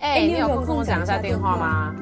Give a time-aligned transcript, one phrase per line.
[0.00, 1.94] 哎、欸，你有空跟我讲一下电话吗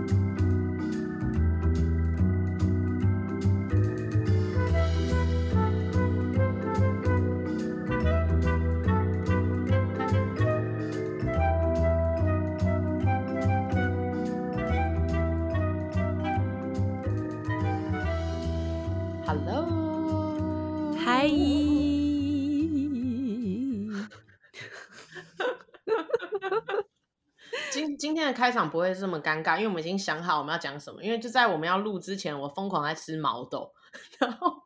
[28.28, 31.02] 的开场不会这么尴尬，因为我们已经想好我们要讲什么。
[31.02, 33.72] 因为就在我们要录之前，我疯狂在吃毛豆，
[34.20, 34.62] 然后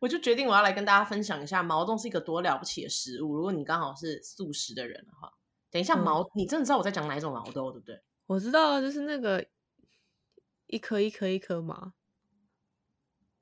[0.00, 3.34] 我就决定我要来跟大家分享一下毛豆是一个多了不起的食物。
[3.36, 5.32] 如果你刚好是素食的人的话，
[5.70, 8.02] 等一下毛，嗯、你真的知道我在讲哪一种毛豆对不对？
[8.26, 9.46] 我知道，就是那个
[10.66, 11.94] 一颗一颗一颗吗？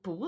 [0.01, 0.27] 不。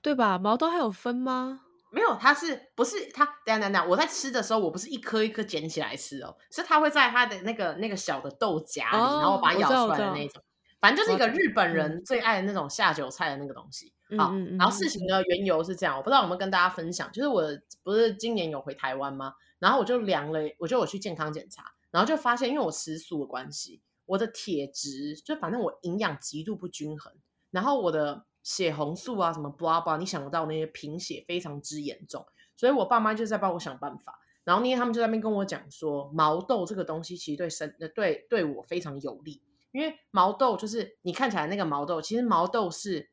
[0.00, 0.38] 对吧？
[0.38, 1.64] 毛豆还有分吗？
[1.90, 3.24] 没有，它是不是它？
[3.44, 10.42] 等下等下，我在吃的时候，我不是一颗一颗捡起来吃哦，是它会在它的那个那个小的豆荚里，哦、然后把它咬出来的那种。
[10.80, 13.92] 反正就是一个日本人最爱的那种下酒菜的那个东西。
[14.10, 17.42] 嗯、好，然后事情的缘由是这样，我不知道有没有跟大家分享，就是我
[17.82, 19.32] 不是今年有回台湾吗？
[19.58, 27.12] 然后我就量了，我就我去健康检查，然后就发现，因为我吃素的关系，我的铁质就反正我营养极度不均衡，
[27.50, 28.26] 然后我的。
[28.48, 32.24] 血红素啊，什么 blah blah，你想得到那些贫血非常之严重，
[32.56, 34.18] 所以我爸妈就在帮我想办法。
[34.42, 43.10] 然后那天他们就在那边跟我讲说，毛豆这个东西其实对身对对我非常有利，因为毛豆就是你看起来那个毛豆，其实毛豆是，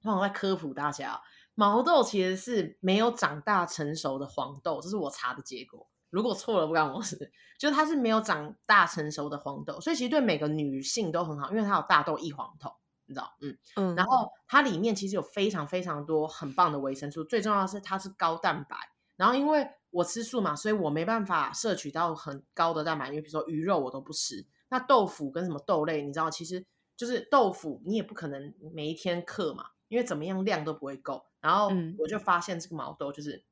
[0.00, 1.20] 让我在科普大家，
[1.54, 5.86] 毛豆其实是没有长大成熟的黄豆，这是我查的结果。
[6.08, 12.72] 如果错了不关我事，就是它是没有长大成熟的黄豆，所以其实对每个女性都很好，因为它有大豆异黄酮。
[13.06, 18.76] 你知道，嗯嗯，然后它里面其实有非常非常多很棒的维生素，最重要的是它是高蛋白。
[19.16, 24.46] 然后因为我吃素嘛，所以我没办法摄取到很高的蛋白，因为比如说鱼肉我都不吃。
[24.70, 26.64] 那豆腐跟什么豆类，你知道，其实
[26.96, 31.26] 就是豆腐，你也不可能每一天克嘛，因为怎么样量都不会够。
[31.40, 33.44] 然后我就发现这个毛豆就是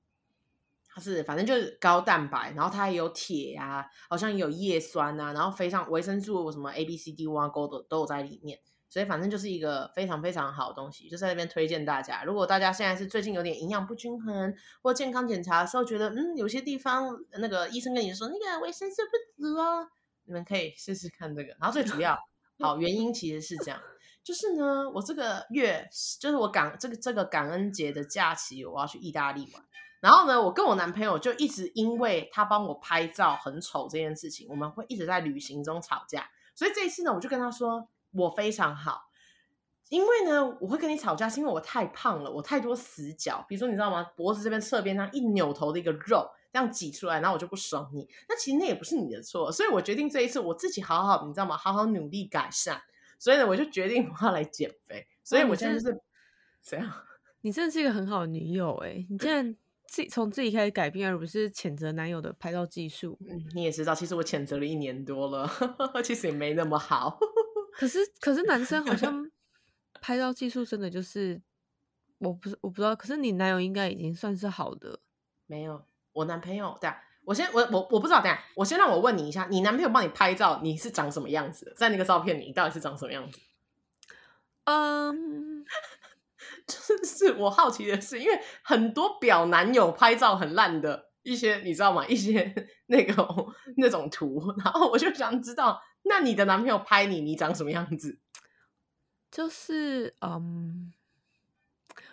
[0.89, 8.59] 它是反正就是高蛋白，然后它也有铁啊，好像也有叶酸啊，然后非常维生素什么 A B C D 啊，勾的都有在里面。
[8.91, 12.25] 所以反正就是一个非常非常好的东西，就在那边推荐大家。
[12.25, 14.53] 如果大家现在是最近有点营养不均衡，
[14.83, 19.87] 或健康检查的时候觉得嗯有些地方那个医生跟你说那个维生素不足哦，
[20.25, 21.51] 你们可以试试看这个。
[21.61, 22.19] 然后最主要，
[22.59, 23.81] 好，原因其实是这样，
[24.25, 25.89] 就是呢，我这个月
[26.21, 29.63] 就是我感这个这个感恩节的假期，我要去意大利玩。
[30.01, 36.29] 然后呢，我跟我男朋友就一直因为他帮我拍照很丑这件事情，我们会一直在旅行中吵架。
[36.57, 37.89] 所以这一次呢，我就跟他说。
[38.13, 39.03] 我非常好，
[39.89, 43.45] 因为呢，我会跟你吵架，是因为我太胖了，我太多死角。
[43.49, 44.03] 比如说，你知道吗？
[44.17, 48.09] 脖子这边侧边上一扭头的一个肉，这样挤出来，然后我就不爽你。
[48.29, 51.57] 那其实那也不是你的错，所以我决定这一次我自己好好，你知道吗？
[51.57, 52.81] 好好努力改善。
[53.19, 55.07] 所以呢，我就决定我要来减肥。
[55.23, 56.01] 所以我现在就是
[56.63, 56.91] 这样。
[57.43, 59.07] 你真的是一个很好的女友哎！
[59.09, 59.57] 你竟然
[59.87, 63.19] 自己从自己开始改变，而不是谴责男友的拍照技术。
[63.21, 65.51] 嗯，你也知道，其实我谴责了一年多了，
[66.05, 67.19] 其实也没那么好。
[67.81, 69.31] 可是，可是男生好像
[70.03, 71.41] 拍照技术真的就是，
[72.19, 72.95] 我不是我不知道。
[72.95, 75.01] 可是你男友应该已经算是好的。
[75.47, 75.83] 没有，
[76.13, 81.73] 我男朋友，对啊，我先我我我不知道，等下我先让我问你一下，你男朋友帮你拍照，你是长什么样子？
[81.75, 83.41] 在那个照片里，你到底是长什么样子？
[84.65, 85.65] 嗯，
[86.69, 92.07] 就是我好奇的是，因为很多表男友拍照很烂的一些，你知道吗？
[92.07, 92.55] 一些
[92.89, 93.27] 那个
[93.79, 95.81] 那种图，然后我就想知道。
[96.03, 98.19] 那你的男朋友拍你，你长什么样子？
[99.31, 100.93] 就是嗯，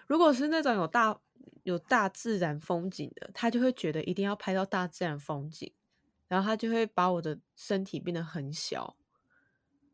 [0.08, 1.20] 如果是那种有大
[1.64, 5.74] 有大自然风景的，他就会觉得一定要拍到大自然风景，
[6.28, 8.96] 然后他就会把我的身体变得很小，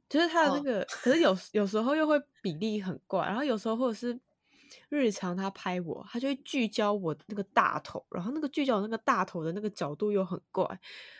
[0.09, 4.19] 就是他的那个，哦、可是有有时候又会比例很怪，然后有时候或者是。
[4.89, 10.79] 日常他拍我，他就会聚焦我那个大头，然后那个聚焦那个大头的那个角度又很怪。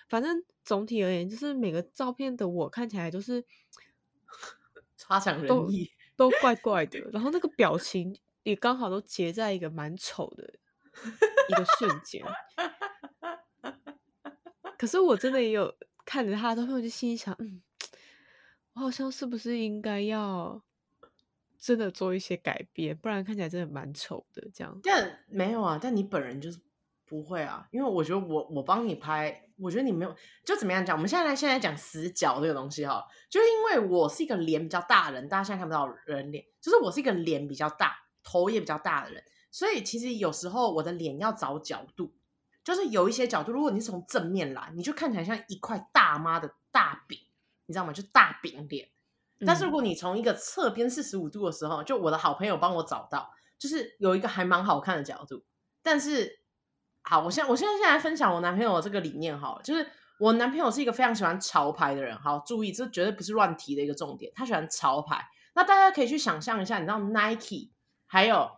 [0.10, 3.44] 反正总体而言，就是每个照片的我看起来都是
[4.98, 7.00] 差强人意，都怪怪的。
[7.12, 10.44] 然后那个表情也刚好都结在一个蛮丑的
[11.50, 12.24] 一个瞬间。
[14.78, 15.74] 可是我真的也有
[16.06, 17.62] 看着他的照片，我就心里想，嗯，
[18.74, 20.64] 我好像是不是应该要。
[21.64, 24.46] 真的做一些改变，不然看起来真的蛮丑的。
[24.54, 26.60] 这样，但没有啊，但你本人就是
[27.06, 30.14] 不会啊，因为我觉得我我帮你拍，我觉得你没有，
[30.44, 30.94] 就怎么样讲？
[30.94, 42.14] 我们现在现在讲死角这个东西哈，就是因为我是一个脸比较大的人，大家现在看不到人脸，就是我是一个脸比较大、头也比较大的人，所以其实有时候我的脸要找角度，
[42.62, 47.18] 就是有一些角度，如果你是从正面来，你就看起来像一块大妈的大饼，
[47.68, 47.94] 你知道吗？
[47.94, 48.90] 就大饼脸。
[49.46, 55.44] 但是如果你从一个侧边四十五度的时候，就我的好朋友帮我找到，就是有一个还蛮好看的角度。
[55.82, 56.40] 但是，
[57.02, 59.86] 好，我现在我现在现在分享我男朋友的这个理念好了，就是
[60.20, 62.18] 我男朋友是一个非常喜欢潮牌的人。
[62.18, 65.26] 好，注意，这绝对不是乱提的一个重点，他喜欢潮牌。
[65.56, 67.72] 那大家可以去想象一下，你知道 Nike
[68.06, 68.50] 还有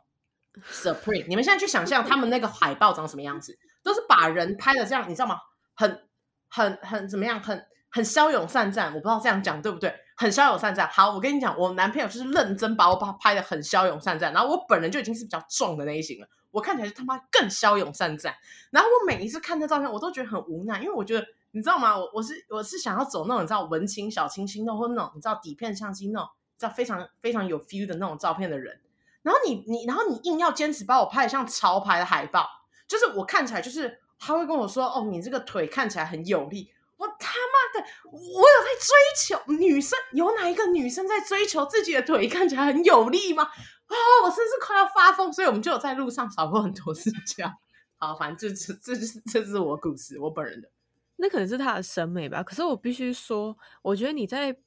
[0.72, 3.58] Supreme，你们现在去想象他们那个海报长什么样子？
[3.84, 5.40] 都是把人拍的这样，你知道吗？
[5.74, 6.08] 很、
[6.48, 7.40] 很、很怎么样？
[7.42, 8.88] 很、很骁勇善战。
[8.88, 9.96] 我不知道这样讲对不对？
[10.18, 10.86] 很骁勇善战。
[10.92, 14.34] 好，我跟你讲，我男朋友就是认真把我把拍的很骁勇善战。
[14.34, 18.36] 然后我本人就已经是比较壮的那一型了，我看起来就他妈更骁勇善战。
[18.70, 21.98] 然后我每一次看那照片，我都觉得很无奈，因为我觉得你知道吗？
[21.98, 26.28] 我我是我是想要走那种你知道文青小清新的，或那种你知道底片相机那种，
[26.60, 28.82] 知道非常非常有 feel 的那种照片的人。
[29.22, 32.46] 然后你你然后你硬要坚持把我拍的像潮牌的海报，
[32.90, 34.02] 就是我看起来就是。
[34.18, 38.90] 他会跟我说：“哦，你这个腿看起来很有力。”我他妈的，我有在追
[39.38, 43.44] 求女生，有哪一个女生在追求自己的腿看起来很有力吗？
[43.44, 47.58] 啊、我甚至快要发疯，所以我们就有在路上吵过很多次架。
[47.98, 50.70] 好，反正这这这是这是我故事，我本人的。
[51.18, 52.42] 那可能是他的审美吧。
[52.42, 54.58] 可是我必须说，我觉得你在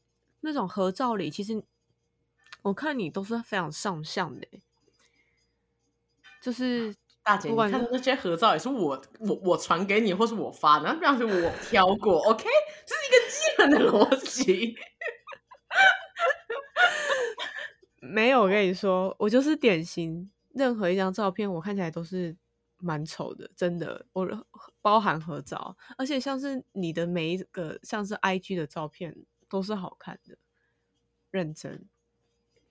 [0.40, 1.62] 那种合照里，其实
[2.62, 4.46] 我看你都是非常上相的，
[6.42, 6.94] 就是。
[7.28, 12.46] 大姐，你看的那些合照也是我我我传给你，或是我发的，那表示我挑过，OK？
[12.86, 14.74] 这是一个基本的逻辑。
[18.00, 22.34] 没有，我跟你说，我就是典型，任何一张照片我看起来都是
[22.78, 24.06] 蛮丑的，真的。
[24.14, 24.26] 我
[24.80, 29.14] 包含合照，而且像是你的每一个，像是 IG 的照片
[29.50, 30.38] 都是好看的，
[31.30, 31.86] 认真。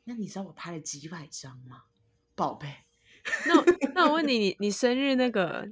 [0.05, 1.83] 那你知道我拍了几百张吗，
[2.33, 2.86] 宝贝？
[3.45, 5.67] 那那我问你，你你生日那个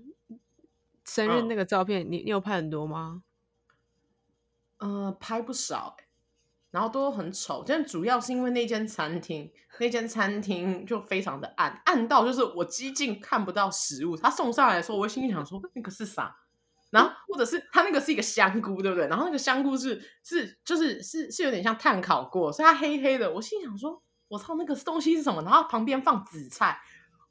[1.06, 3.24] 生日那个照片，你你有拍很多吗？
[4.78, 5.96] 呃，拍不少，
[6.72, 7.64] 然后都很丑。
[7.66, 14.18] 但主要是因为那间餐厅，那间餐厅就非常的暗，暗到就是我几近看不到食物。
[14.18, 16.36] 他送上来的时候，我心里想说那个是啥？
[16.92, 19.08] 然后或者是他那个是一个香菇，对不对？
[19.08, 23.32] 然后那个香菇是是就是是是有点像炭烤过，所以它黑黑的。
[23.34, 25.42] 我心想说，我操，那个东西是什么？
[25.42, 26.80] 然后旁边放紫菜。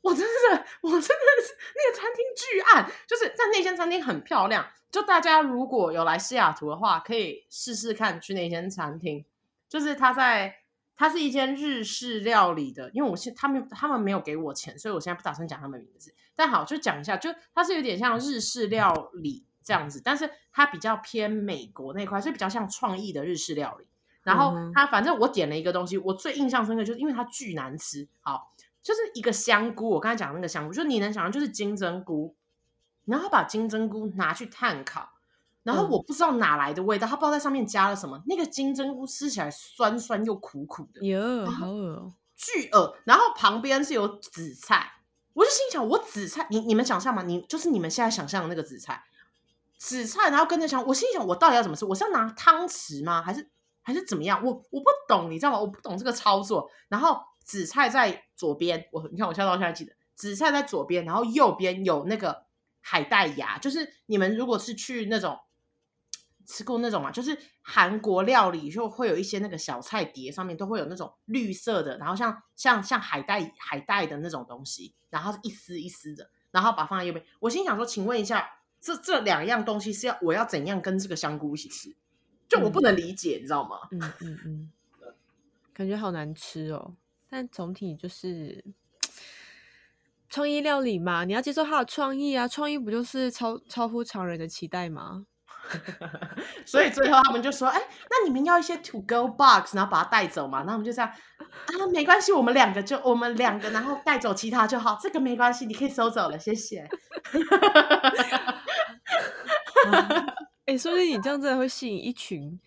[0.05, 4.67] 我真的，我真的是那个餐厅巨暗，就是但那间餐厅很漂亮。
[4.91, 9.25] 就大家如果有来西雅图的话，可以试试看去那间餐厅。
[9.67, 10.57] 就是它在，
[10.95, 12.91] 它是一间日式料理的。
[12.93, 16.15] 因为我现他们他们没有给我钱，所以我现在不打算讲他们名字。
[16.37, 23.87] 但好，就讲一下，就它是有点像日式料理这样子，但是它比较偏美国那块，所以比较像创意的日式料理。
[24.23, 28.07] 然后它反正我点了一个东西，我最印象深刻就是因为它巨难吃。
[28.21, 28.53] 好。
[28.85, 32.37] 就是一个香菇，我刚才讲的那个香菇，就是你能想象就是金针菇，
[33.07, 35.09] 然后他把金针菇拿去炭烤，
[35.63, 42.95] 然后我不知道哪来的味道，他不知道在上面加了什么，那个金针菇吃起来酸酸又苦苦的，哟，好恶哦，巨恶。
[43.05, 44.93] 然后旁边是有紫菜，
[45.33, 47.23] 我就心想，我紫菜，你你们想象吗？
[47.23, 49.03] 你就是你们现在想象的那个紫菜，
[49.79, 51.87] 紫菜，然后跟着想，我心想，我到底要怎么吃？
[51.87, 53.23] 我是要拿汤匙吗？
[53.23, 53.49] 还是
[53.81, 54.45] 还是怎么样？
[54.45, 55.59] 我我不懂，你知道吗？
[55.59, 57.19] 我不懂这个操作，然后。
[57.45, 62.47] 紫菜在左边，我你看我笑到现在记得，紫菜在左边，然后右边有那个
[62.81, 65.39] 海带芽，就是你们如果是去那种
[66.47, 77.25] 吃过那种嘛，就是韩国料理就会有一些那个小菜碟上面都会有那种绿色的，然后像像像海带海带的那种东西，然后是一丝一丝的，然后把它放在右边。
[77.41, 81.95] 我心想说，请问一下，这这两样东西是要我要怎样跟这个香菇一起吃？
[82.47, 83.79] 就我不能理解，嗯、你知道吗？
[83.91, 84.73] 嗯嗯嗯，
[85.73, 86.95] 感觉好难吃哦。
[87.35, 88.65] 但总体就是
[90.31, 92.47] 创意料理嘛，你要接受他的创意啊！
[92.47, 95.27] 创意不就是超超乎常人的期待吗？
[96.65, 101.19] 所以最后他们就说：“哎、欸，那你们要一些 to go box，然后把它带走嘛？”那我们就这样啊，
[101.93, 106.87] 没关系，我们两个就我们两个，然后带走其他就好，这个没关系，你可以收走了，谢谢。
[110.67, 112.61] 哎、欸，说不定你这样真的会吸引一群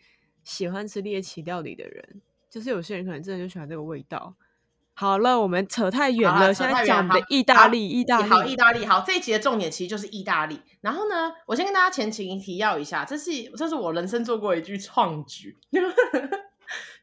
[0.43, 4.35] 喜欢吃猎奇料理的人，就是有些人可能真的就喜欢这个味道。
[4.99, 6.51] 好了，我们扯太远了。
[6.51, 9.01] 现在讲的意大利，意大利，好，意大利，好。
[9.05, 10.59] 这一集的重点其实就是意大利。
[10.81, 15.55] 然后呢，我先跟大家前情提要一下，这是这是我人生做过一句创举，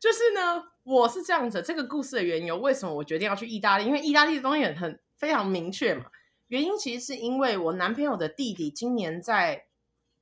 [0.00, 1.62] 就是呢，我是这样子。
[1.62, 3.84] 这个故事的缘由，为什么我决定要去意大利？
[3.84, 6.06] 因为意大利的东西很很非常明确嘛。
[6.48, 9.66] 原因其实是因为我男朋友的弟弟今年在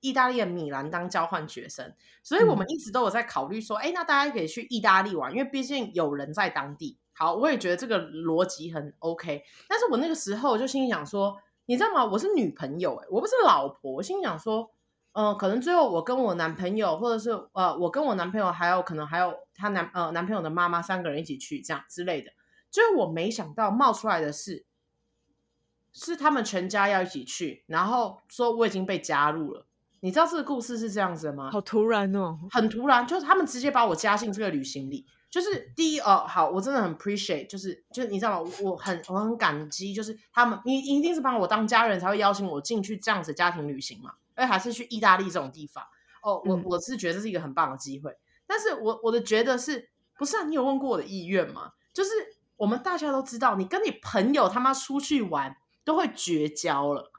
[0.00, 6.98] 意大利的米兰当交换学生，所以我们一直都有在考虑说，哎、嗯，那大家可以去意大利玩，因为毕竟有人在当地。
[7.14, 12.04] 好，我也觉得这个逻辑很 OK，但是我那个时候就心里想说，你知道吗？
[12.04, 13.92] 我是女朋友、欸，哎，我不是老婆。
[13.92, 14.70] 我心想说，
[15.12, 22.30] 嗯、呃，可能最后我跟我男朋友，或者是呃，我跟我男朋友，还有可能还有他男呃男朋友的妈妈，三个人一起去这样之类的。
[22.70, 24.64] 就是我没想到冒出来的是，
[25.92, 29.66] 是他们全家要一起去，然后说我已经被加入了。
[30.00, 31.50] 你知道这个故事是这样子的吗？
[31.52, 35.06] 好突然哦，很突然，就是他们直接把我加进这个旅行里。
[35.32, 38.50] 就是第一哦，好，我真的很 appreciate，就是就是你知道吗？
[38.60, 45.82] 我很我很感激，就是他们，你一定是把我当家人才会邀请我进去这样子家庭旅行嘛，而还是去意大利这种地方
[46.22, 46.42] 哦。
[46.44, 50.44] 我我是觉得这是一个很棒的机会，嗯、但是我我的觉得是不是啊？
[50.44, 51.72] 你有问过我的意愿吗？
[51.94, 52.10] 就是
[52.58, 57.10] 我们大家都知道，你跟你朋友他妈出去玩都会绝交了，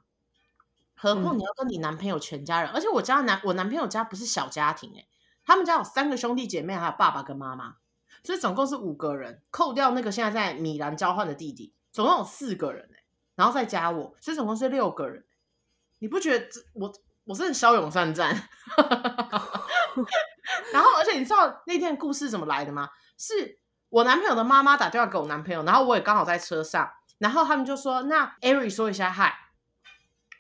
[0.94, 5.08] 何况你要跟你男朋友全家人，嗯、而且我家男我男朋友家不是小家庭诶、欸，
[5.44, 7.78] 他们家有三个兄弟姐妹，还有爸爸跟妈妈。
[8.24, 12.90] 所以总共是五个人，扣掉那个现在在米兰交换的弟弟，总共有四个人，
[13.36, 15.26] 然后再加我，所以总共是六个人。
[16.00, 16.94] 你不觉得这我
[17.26, 18.32] 我真的骁勇善战？
[20.72, 22.90] 然后而且你知道那天故事怎么来的吗？
[23.18, 29.38] 是我男朋友的妈妈打电话给我男朋友，然后我也刚好在车上，然后他们就说：“那 Ari 说一下嗨。”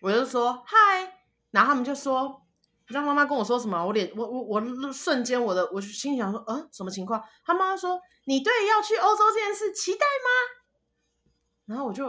[0.01, 2.42] 我就说：“嗨。”然后他们就说。
[2.87, 3.83] 你知道妈妈跟我说什么？
[3.85, 7.23] 我脸，我我我瞬间我的，我心想说，嗯，什么情况？
[7.45, 11.25] 他妈妈说，你对要去欧洲这件事期待吗？
[11.65, 12.07] 然后我就，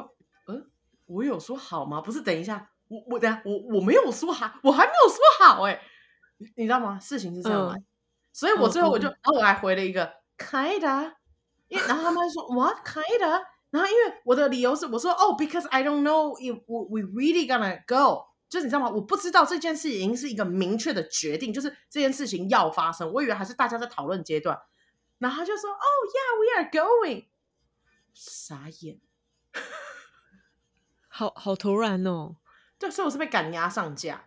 [0.48, 0.68] 嗯，
[1.06, 2.00] 我有说好吗？
[2.00, 5.80] 不是，等一下，我我等下我我没有说好，我还没有说好哎，
[6.56, 6.98] 你知道吗？
[6.98, 7.80] 事情是这样
[8.32, 11.12] 所以我最后我就，嗯、然后我还回了一个 kinda，
[11.68, 13.40] 因为然后他妈就说 what kinda，
[13.70, 18.33] 然后因为我的理由是我说哦，because I don't know if we really gonna go。
[18.54, 18.88] 就是你知道吗？
[18.88, 23.12] 我不知道这件事已经是一个明确的决定，就是这件事情要发生。
[23.12, 24.56] 我以为还是大家在讨论阶段，
[25.18, 25.84] 然后他就说：“哦
[26.14, 27.24] ，Yeah，we are going。”
[28.14, 29.00] 傻眼，
[31.08, 32.36] 好好突然哦。
[32.78, 34.26] 对，所以我是被赶鸭上架。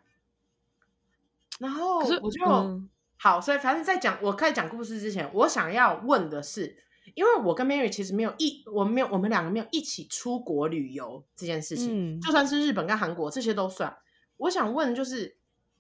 [1.59, 6.83] 然后我就、嗯、好，所以反正在讲我开始讲故事之前，我想要问的是，
[7.15, 13.97] 因为我跟 Mary 其实没有一，我们没有，我们两个没有一起出国旅游这件事情，嗯、就算是日本跟韩国这些都算。
[14.37, 15.37] 我想问，就是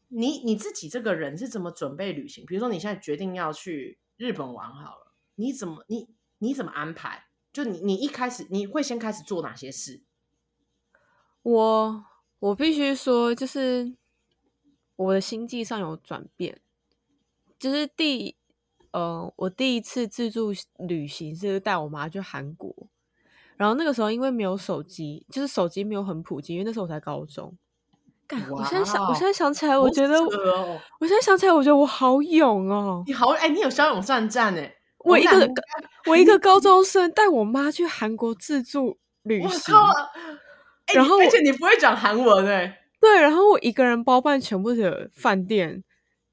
[0.09, 2.45] 你你自己这个人是怎么准备旅行？
[2.45, 6.09] 比如说你现在决定要去日本玩好了，你怎么你
[6.39, 7.25] 你怎么安排？
[7.53, 10.01] 就你你一开始你会先开始做哪些事？
[11.41, 12.05] 我
[12.39, 13.95] 我必须说，就是
[14.95, 16.59] 我的心境上有转变。
[17.57, 18.35] 就是第
[18.91, 22.73] 呃，我第一次自助旅行是带我妈去韩国，
[23.55, 27.57] 然后那个时候因为没有手机，就是手机没有很普及，因为那时候我才高中。
[28.51, 33.03] 我现在想，我现在想起来，我觉得，哦、我现在想起来，我觉得我好勇哦！
[33.07, 34.73] 你好，哎、欸，你有骁勇善战哎！
[35.05, 35.49] 我一个，
[36.07, 39.75] 我一个高中生带我妈去韩国自助旅行，
[40.87, 45.83] 欸、然后而且你不会讲韩文哎，对，然后我一个人包办全部的饭店、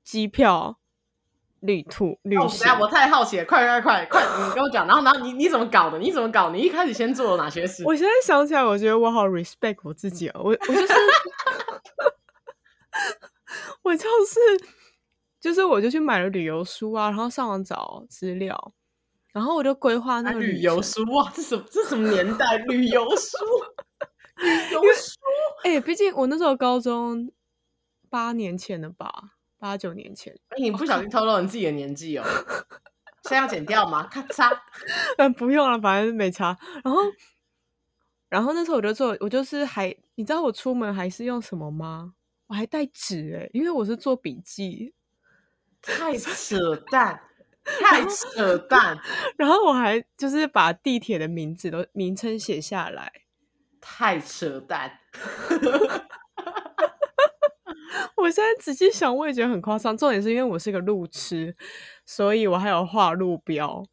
[0.03, 0.79] 机票。
[1.65, 5.99] 旅兔旅行，哦、我太好奇了，快快快快，你跟我讲，然后然后你你怎么搞的？
[5.99, 6.51] 你怎么搞？
[6.51, 7.83] 你一开始先做了哪些事？
[7.87, 10.93] 我现在想起来，我觉得我好 respect 我自己哦，我我就是，
[13.83, 14.41] 我就是
[15.41, 18.75] 就是我就去买了旅游书啊，然后上网找资料，
[19.33, 22.59] 然后我就规划那个旅，旅游书哇，这什么这什么年代？
[22.59, 23.39] 旅游书，
[24.37, 25.19] 旅游书，
[25.63, 27.33] 哎、欸，毕竟我那时候高中
[28.11, 29.31] 八年前了吧。
[29.65, 32.23] 八九年前，哎，你不小心透露你自己的年纪哦，
[33.25, 34.07] 现在要剪掉吗？
[34.09, 34.55] 咔嚓，
[35.17, 36.55] 嗯，不用了，反正没差。
[36.85, 37.01] 然后，
[38.29, 42.13] 然后那时候我就做，我就是还，你知道我出门还是用什么吗？
[42.49, 44.93] 我还带纸哎，因为我是做笔记，
[45.81, 47.19] 太扯淡，
[47.65, 48.99] 太扯淡。
[49.39, 53.11] 然后我还就是把地铁的名字都名称写下来，
[53.81, 54.99] 太扯淡。
[58.17, 59.97] 我现在仔细想，我也觉得很夸张。
[59.97, 61.55] 重点是因为我是一个路痴，
[62.07, 63.85] 所以我还有画路标。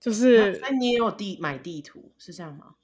[0.00, 2.74] 就是，那你也有地买地图是这样吗？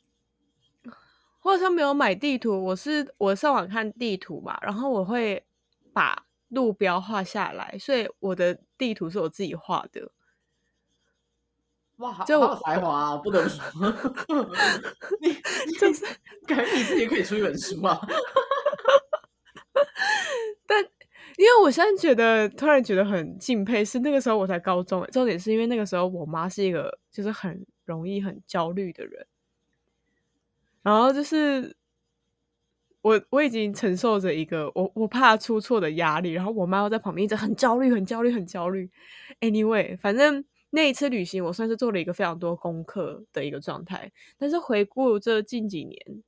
[1.43, 5.45] 我好像没有买地图，我是我上网看地图嘛，然后我会
[5.93, 10.11] 把路标画下来，所以我的地图是我自己画的。
[11.99, 13.17] 哇，就好有才华啊！
[13.19, 13.47] 不得
[14.27, 14.57] 不能说，
[15.23, 16.05] 你就是
[16.47, 18.01] 感觉你自己可以出一本书啊。
[20.67, 20.83] 但
[21.37, 29.27] 因为我现在觉得突然觉得很敬佩，是那个时候我才高中，重点是因为那个时候我妈是一个就是很容易很焦虑的人，
[30.83, 31.75] 然后就是
[33.03, 38.91] 我我已经承受着一个我我怕出错的压力，然后我妈又在旁边一直很焦虑很焦虑很焦虑。
[39.41, 46.23] Anyway，反正那一次旅行我算是做了一个非常多功课的一个状态，但是回顾这近几年。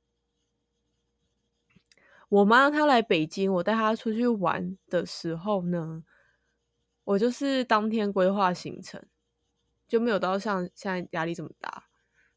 [2.29, 6.03] 我妈她来北京，我带她出去玩的时候呢，
[7.05, 9.01] 我就是当天规划行程，
[9.87, 11.85] 就没有到像现在压力这么大。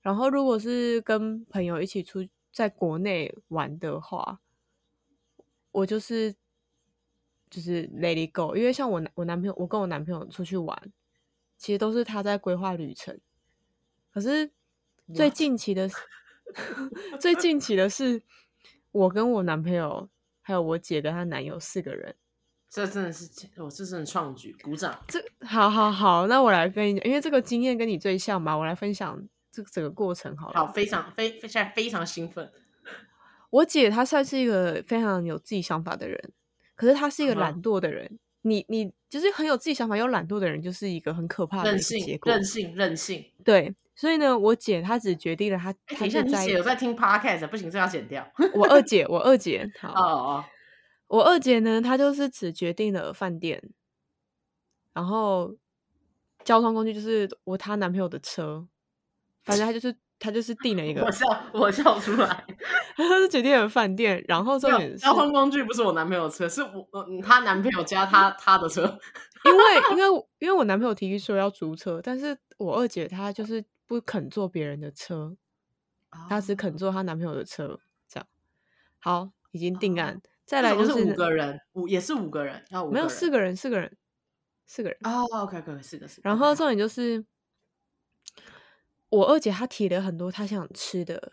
[0.01, 4.41] 然后如果是跟朋友一起出在国内玩的话，
[5.73, 6.37] 我就是
[7.51, 10.93] 就是 let it go，因为像我我男朋友，我跟我男朋友出去玩，
[11.59, 13.19] 其实都是他在规划旅程。
[14.13, 14.53] 可是
[15.13, 15.91] 最近期的
[17.21, 18.23] 最近期的是。
[18.93, 20.09] 我跟我男朋友，
[20.41, 22.15] 还有我姐跟她男友四个人，
[22.69, 24.99] 这真的是我这是很创举，鼓掌！
[25.09, 29.21] 这好好好，那我来跟你讲，因为这个经验跟你最像嘛，我来分享
[29.53, 30.67] 这整个过程好了。
[30.67, 32.51] 好，非常非现在非常兴奋。
[33.51, 36.33] 我姐她算是一个非常有自己想法的人，
[36.75, 38.07] 可是她是一个懒惰的人。
[38.07, 42.33] 嗯、你你就是很有自己想法又懒惰的人，就是一个很可怕的结果。
[42.33, 43.33] 任性，任性，任性。
[43.45, 43.75] 对。
[44.01, 48.27] 所以呢，我姐她只决定了她，她等一下，你姐有在听 podcast，不行，这要剪掉。
[48.55, 50.45] 我二姐，我二姐，好哦哦，
[51.09, 53.63] 我二姐呢，她就是只决定了饭店，
[54.95, 55.55] 然后
[56.45, 58.67] 交通工具就是我她男朋友的车，
[59.45, 62.47] 反正她就是她就是定了一个，我笑我笑出来，
[62.97, 66.89] 她是决定了饭店，然后重点是交通工具不是我男朋友的车，是我
[67.23, 68.99] 她男朋友加她她的车，
[69.45, 73.63] 因为因为 因为我男朋友提议说要租车，但是我二姐她就是。
[73.91, 75.37] 不肯坐别人的车，
[76.29, 78.29] 她只肯坐她男朋友的车，这样
[79.01, 80.23] 好，已经定案。
[80.45, 83.97] 再来就是五个人，五也是五个人，没有四个人，四个人，
[84.65, 84.99] 四个人。
[85.03, 86.29] 哦，OK，OK，四个，四个。
[86.29, 87.27] 然后重点就是，
[89.09, 91.33] 我二姐她提了很多她想吃的，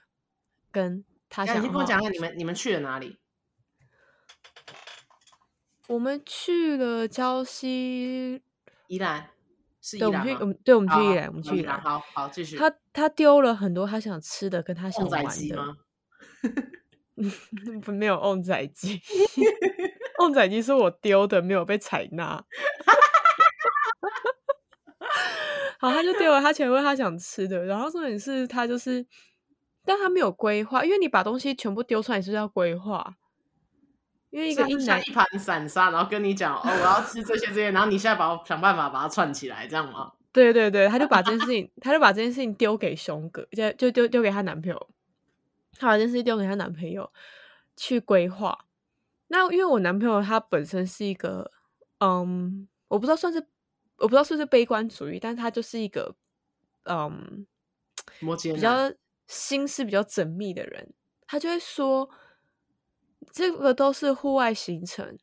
[0.72, 1.64] 跟她想。
[1.64, 3.20] 你跟我讲讲你们你们去了哪里？
[5.90, 8.42] 我们去了礁溪、
[8.88, 9.30] 宜兰。
[9.98, 11.80] 对，我们去，我们对，我们去宜兰，我们去宜兰。
[11.82, 12.58] 好好，继续。
[12.58, 15.56] 他他丢了很多他想吃的，跟他想玩的。
[15.56, 15.78] 吗？
[17.88, 19.02] 没有旺仔鸡，
[20.20, 22.44] 旺仔鸡是我丢的，没有被采纳。
[25.80, 29.06] 好，他就丢了他全部他想吃的，然后重点是他就是，
[29.86, 33.16] 但他没有规划，因为你把东西全部丢出来，是要规划？
[34.30, 40.12] 因为一个一男一盘散沙，然后跟你讲哦，我要吃这些这些，然后你现在把我想办法把它串起来，这样吗？
[40.34, 44.90] 对对对，他就把这件事情，他就把这件事情丢给熊哥，就就丢丢给他男朋友，
[45.80, 47.10] 他把这件事情丢给他男朋友
[47.76, 48.66] 去规划。
[49.30, 51.50] 那因为我男朋友他本身是一个，
[52.00, 53.40] 嗯，我不知道算是，
[53.98, 56.14] 我不知道是不是悲观主义，但是他就是一个，
[56.84, 57.48] 嗯，
[58.20, 58.92] 摩羯比较
[59.26, 60.94] 心思比较缜密的人，
[61.26, 62.10] 他就会说。
[63.32, 65.18] 这个都是户外行程，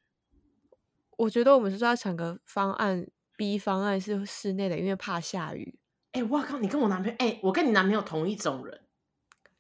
[1.17, 5.79] 我觉得我们是要想个方案，B 方案是室内的，因为怕下雨。
[6.13, 8.81] 哎、欸，我靠，你跟我男朋友，哎、欸，我跟你男朋友同一种人，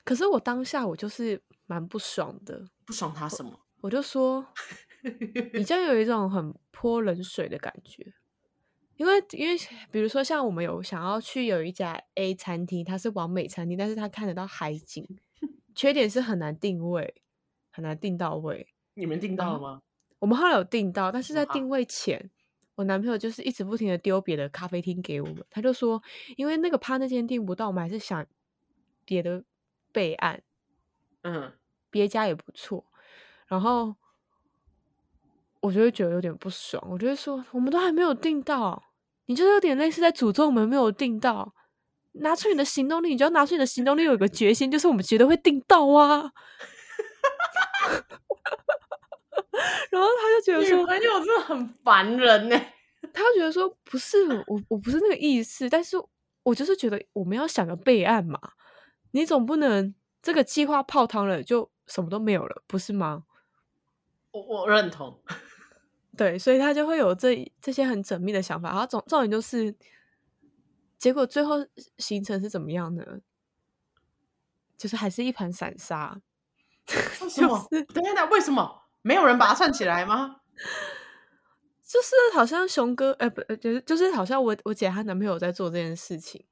[0.05, 3.51] 可是我当下我就是蛮不爽的，不爽他什么？
[3.51, 4.47] 我，我就说，
[5.55, 8.15] 你就有一种很泼冷水的感觉，
[8.97, 9.57] 因为因为
[9.91, 15.05] 比如说像我们有想要去有一家 A 餐厅，它是完美餐厅，但是它看得到海景，
[15.75, 17.15] 缺点是很难定位。
[17.75, 19.83] 很难订到位，你们订到了吗？
[20.21, 22.31] 我们后来有订到，但是在订位前，
[22.77, 25.45] 我男朋友就是一直不停的丢别的咖啡厅给我们。
[25.51, 26.01] 他就说，
[26.37, 28.25] 因为那个趴那间订不到，我们还是想
[29.05, 29.43] 别的
[29.91, 30.41] 备案。
[31.23, 31.53] 嗯，
[31.91, 32.85] 别家也不错。
[33.49, 33.97] 然后
[35.59, 38.81] 我就会觉得有点不爽，我就会说，我们都还没有订到，
[39.27, 41.53] 你就是有点类似在诅咒我们没有订到。
[42.19, 46.31] 拿出你的行动力，你就要拿出你的行动力，有一个决心，就是我们绝对会订到啊。
[49.91, 52.61] 然后他就觉得说，女朋友真的很烦人呢。
[53.13, 55.97] 他就觉得说，不是我，我不是那个意思，但是
[56.43, 58.41] 我就是觉得我们要想个备案嘛。
[59.13, 63.25] 你总不能这个计划泡汤了就什么都没有了，不是吗？
[64.33, 65.23] 我我认同。
[66.17, 68.71] 对，所以他就会有这这些很缜密的想法。
[68.71, 69.75] 然后总重点就是，
[70.99, 71.65] 结果最后
[71.99, 73.21] 行程是怎么样呢？
[74.77, 76.21] 就是还是一盘散沙。
[77.23, 77.67] 为什么？
[77.71, 80.37] 等等，为什么没有人把它串起来吗？
[81.87, 86.45] 就是好像熊哥，哎、欸，不，就是就是好像我我姐她男朋友在做这件事情，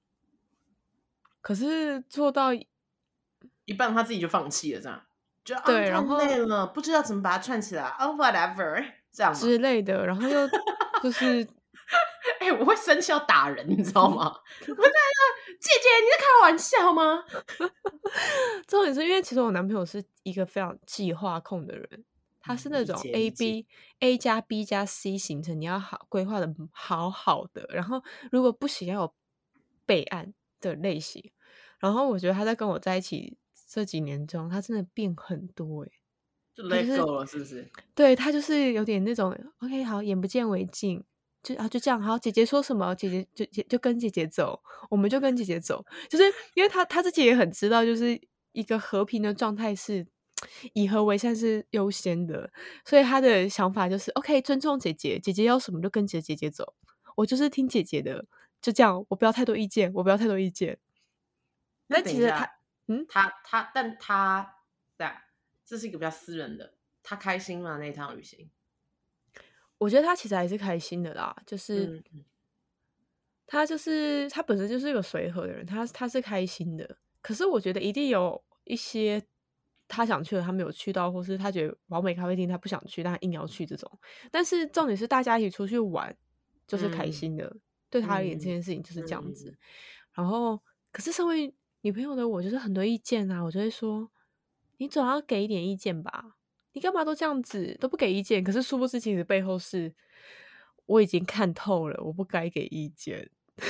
[1.41, 5.03] 可是做到一半，他自己就放弃了，这样
[5.45, 10.49] 就对，然后累了，不知道怎么把它串起来，oh whatever，这样之类的，然后又
[11.03, 11.47] 就是。
[12.41, 14.25] 哎、欸，我会生气要打人，你知道吗？
[14.67, 17.25] 我在那，姐姐，你在开玩笑吗？
[18.67, 22.05] 重点是因为其实我男朋友是一个非常计划控的人，
[22.41, 23.67] 他是那种 A B
[24.01, 29.15] A 加 B 加 C 行程，你要好规划的好好的，然后如果不行要有
[29.87, 31.31] 备案的类型。
[31.79, 33.37] 然后我觉得他在跟我在一起
[33.69, 35.93] 这几年中，他真的变很多哎、欸。
[36.55, 37.69] 就 let go 了，是不是？
[37.95, 41.03] 对，他就是有点那种 OK，好，眼不见为净，
[41.43, 46.25] 就啊就这样，好，姐姐说什么，姐姐就就就跟姐姐走，我们就跟姐姐走，就是
[46.55, 48.21] 因为他他自己也很知道，就是
[48.53, 50.07] 一个和平的状态是
[50.73, 52.51] 以和为善是优先的，
[52.85, 56.75] 所以他的想法就是 OK，尊重姐姐，姐姐要什么就跟着姐姐走，
[57.17, 58.25] 我就是听姐姐的，
[58.61, 60.79] 就这样，我不要太多意见，我不要太多意见。
[61.89, 62.51] 那其实他，
[62.87, 64.55] 嗯，他他，但他
[64.97, 65.25] 对啊。
[65.65, 67.79] 这是一个比较私人的，他开心吗？
[67.79, 68.51] 那一趟旅行，
[69.83, 71.35] 我觉得他其实还是开心的啦。
[71.47, 72.25] 就是、嗯、
[73.47, 76.97] 他就是他本身就是一个随和的人，他他是开心的。
[77.21, 79.23] 可是我觉得一定有一些
[79.89, 83.91] 他想去的，他没有去到，或是他觉得完美咖啡厅他不想去，但他硬要去这种。
[84.31, 86.17] 但是重点是大家一起出去玩
[86.67, 89.51] 就是开心的，嗯、对他而言这件事情就是这样子。
[89.51, 89.57] 嗯、
[90.15, 94.11] 然后，可是身为女朋友的我，就是很多意见啊，我就会说。
[94.79, 96.35] 你总要给一点意见吧？
[96.73, 98.43] 你干嘛都这样子都不给意见？
[98.43, 99.95] 可是殊不知，其实背后是
[100.87, 103.31] 我已经看透了，我不该给意见。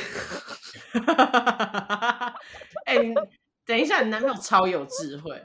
[2.87, 3.15] 哎、欸，
[3.65, 5.43] 等一下，你男朋友超有智慧，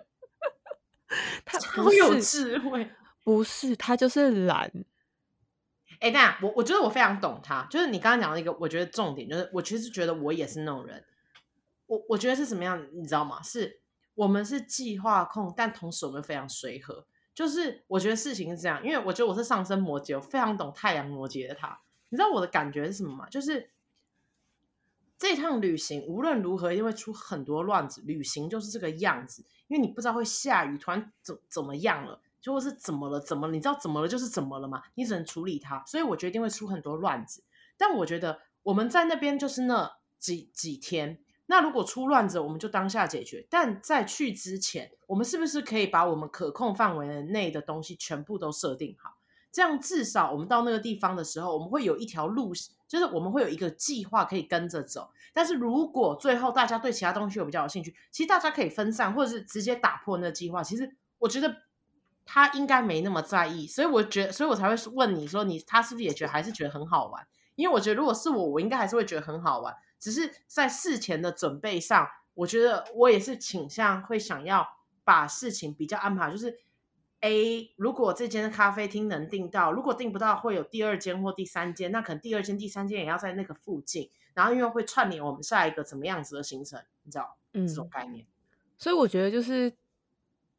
[1.45, 2.89] 他超有智慧，
[3.23, 4.71] 不是他就是懒。
[5.99, 11.03] 哎、欸，那我我觉得我非常懂他，就是你刚刚讲的一个，我觉得重点就是，我其实觉得我也是那种人。
[11.87, 13.41] 我我觉得是什么样，你知道吗？
[13.41, 13.81] 是。
[14.13, 17.05] 我们是计划控，但同时我们非常随和。
[17.37, 21.79] 就是我觉得事情是这样，因为我觉得我是上升摩羯，我非常懂太阳摩羯的他。
[22.09, 23.29] 你知道我的感觉是什么吗？
[23.29, 23.69] 就是
[25.19, 28.01] 这趟旅行无论如何一定会出很多乱子。
[28.07, 33.19] 旅行就是这个样子，因为你不知道会下雨，突然怎怎么样了，就会是怎么了？
[33.19, 33.47] 怎么？
[33.49, 34.81] 你知道怎么了就是怎么了吗？
[34.95, 35.83] 你只能处理它。
[35.85, 37.43] 所以我决定会出很多乱子。
[37.77, 41.19] 但我觉得我们在那边就是那几几天。
[41.47, 43.47] 那如果出乱子，我们就当下解决。
[43.49, 49.17] 但在去之前，我们是不是可以把我们可控范围内的东西全部都设定好？
[49.51, 52.53] 这样至少我们到那个地方的时候，我们会有一条路，
[52.87, 55.09] 就是我们会有一个计划可以跟着走。
[55.33, 60.61] 但是如果最后大家对其他东西有比较有兴趣，其实大家可以分散，或者是直接打破那个计划。
[60.61, 61.55] 其实我觉得
[62.25, 67.25] 他应该没那么在意，所以我觉得，所以我才会问你说你，你他是不是也觉得还是觉得很好玩？
[67.57, 69.75] 因为我觉得如果是我，我应该还是会觉得很好玩。
[69.99, 74.65] 只是在事前的准备上，我觉得我也是倾向会想要
[75.03, 76.59] 把事情比较安排，就是
[77.21, 88.23] ，A 如果这间咖啡厅能订到，如果订不到，会有第二间或第三间，那可能第二间、第三间也要在那个附近，然后因为会串联我们下一个怎么样子的行程，你知道，嗯，这种概念。
[88.77, 89.73] 所以我觉得就是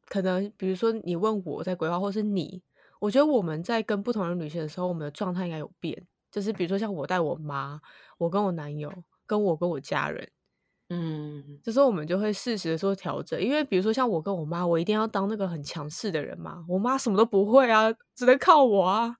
[0.07, 2.61] 可能，比如说你问我在规划，或是你，
[2.99, 7.79] 我觉得我们在跟不同人旅行的时候，我们的状态应该有变，就是比如说像我带我妈，
[8.17, 8.91] 我跟我男友。
[9.29, 10.27] 跟我跟我家人，
[10.89, 19.15] 嗯，这时候我们就会适时的做调整，因为比如说像我跟我妈，我一定要当那个很强势的人嘛，我妈什么都不会啊，只能靠我啊。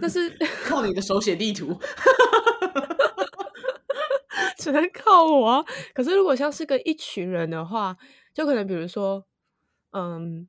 [0.00, 0.28] 但是
[0.66, 1.78] 靠你的手写地图，
[4.58, 5.64] 只能靠我啊。
[5.94, 7.96] 可是如果像是跟一群人的话，
[8.34, 9.24] 就可能比如说，
[9.92, 10.48] 嗯，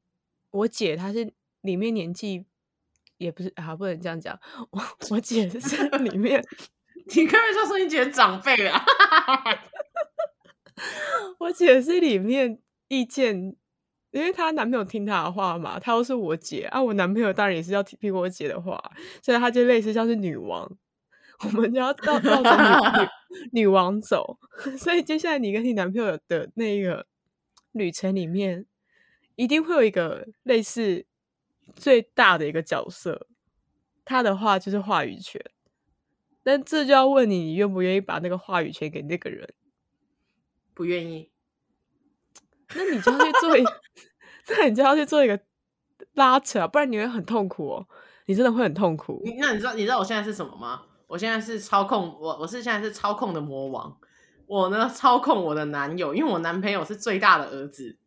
[0.50, 1.32] 我姐她是
[1.62, 2.48] 里面年纪
[3.17, 4.39] 也不是啊，不能这样讲，
[4.71, 6.43] 我我姐是里面。
[7.15, 8.84] 你可以说说你姐的长辈啊？
[11.39, 13.56] 我姐是里面意见，
[14.12, 18.77] 因为她男朋友听她的话嘛，她又是我姐啊，我男朋友当然也是要听我姐的话，
[19.23, 20.69] 所以她就类似像是女王，
[21.45, 23.08] 我们就要到到着女
[23.62, 24.38] 女王走，
[24.77, 27.08] 所以接下来你跟你男朋友的那个
[27.71, 28.65] 旅程里面，
[29.36, 31.06] 一定会有一个类似
[31.75, 33.27] 最大的一个角色，
[34.06, 35.41] 他的话就是话语权。
[36.43, 39.53] 但这就要问你，你愿不愿意把那个话语权给那个人？
[40.73, 41.32] 不愿意，
[42.75, 43.63] 那你就要去做一，
[44.49, 45.39] 那你就要去做一个
[46.13, 47.88] 拉扯，不然你会很痛苦哦。
[48.27, 49.21] 你真的会很痛苦。
[49.25, 50.84] 你那你知道你知道我现在是什么吗？
[51.08, 53.97] 我现在是操控我，我是现在是操控的魔王。
[54.45, 57.97] 我呢操控我的男友，因为我男朋友是最大的儿子。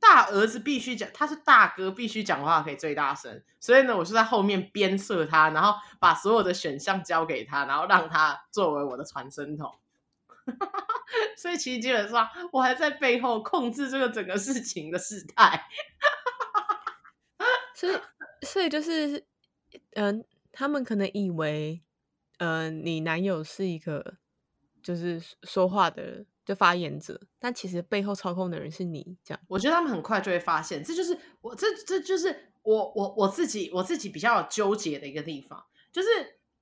[0.00, 3.42] 大儿子必须讲，他是大哥，必须讲话可以最大声。
[3.58, 9.74] 所以呢，我就在后面鞭策他，然后把所有的选项交给他，然后让他作为我的传声筒。
[11.36, 15.66] 所以其实基本上，我还在背后控制这个整个事情的事态。
[17.74, 17.98] 所以，
[18.42, 19.26] 所以就是，
[19.94, 21.82] 嗯、他们可能以为，
[22.38, 24.14] 嗯、呃，你男友是一个
[24.82, 26.26] 就是说话的人。
[26.46, 29.42] 就发言者，但其实背后操控的人是你，这样。
[29.48, 36.08] 我觉得他们很快就会发现，这就是我，这这就是我我我自己我自己比较纠结的一个地方，就是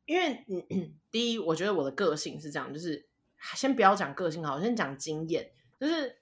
[0.07, 3.07] 因为嗯，第一，我觉得我的个性是这样，就是
[3.55, 6.16] 先不要讲个性好，先讲经验，就是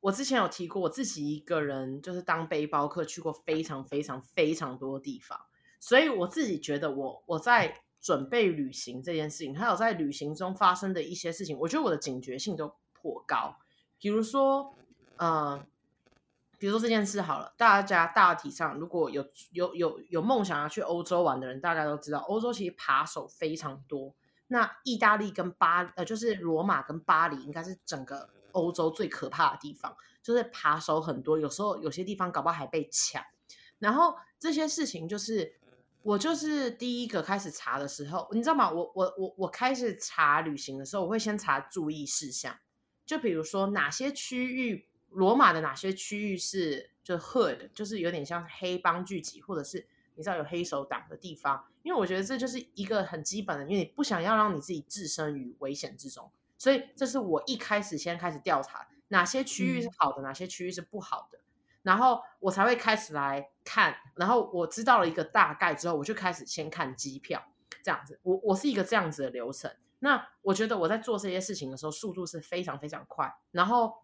[0.00, 5.40] 我之前有提过，我自己一个人就是当背包客去过非常非常非常多地方，
[5.80, 13.56] 所以我自己觉得我我在准备旅行这件事情，还有在旅行中发生的一些事情，我觉得我的警觉性都颇高。
[13.98, 14.74] 比如说，
[15.16, 15.64] 呃，
[16.58, 24.14] 比如说这件事好了，大家大体上如果有有有有梦想要去欧洲玩的人，大家都知道，欧洲其实扒手非常多。
[24.48, 28.30] 那意大利跟巴呃，就是罗马跟巴黎，应该是整个。
[28.52, 33.22] 欧洲最可怕的地方就是扒手很多，有时候有些地方搞不好还被抢。
[33.78, 35.52] 然后这些事情就是
[36.02, 38.70] 我就是第一个开始查的时候，你知道吗？
[38.70, 42.58] 我我我我开始查旅行的时候，我会先查注意事项，
[43.08, 51.64] 就比如说哪些区域，罗马的哪些区域是就是 hood，就是有点像黑帮聚集，或者是你知道有黑手党的地方。
[51.82, 56.30] 因为我觉得这就是一个很基本的，因为你不想要让你自己置身于危险之中。
[56.58, 61.40] 所以这是我一开始先开始调查哪些区域是好的，嗯、哪些区域是不好的，
[61.80, 63.96] 然后我才会开始来看。
[64.16, 67.42] 然后我知道了一个大概之后，我就开始先看机票，
[67.82, 68.20] 这样子。
[68.22, 69.74] 我我是一个这样子的流程。
[70.00, 73.32] 那我觉得我在做这些事情的时候，速度是非常非常快。
[73.50, 74.02] 然后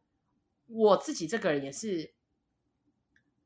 [0.66, 2.12] 我自己这个人也是，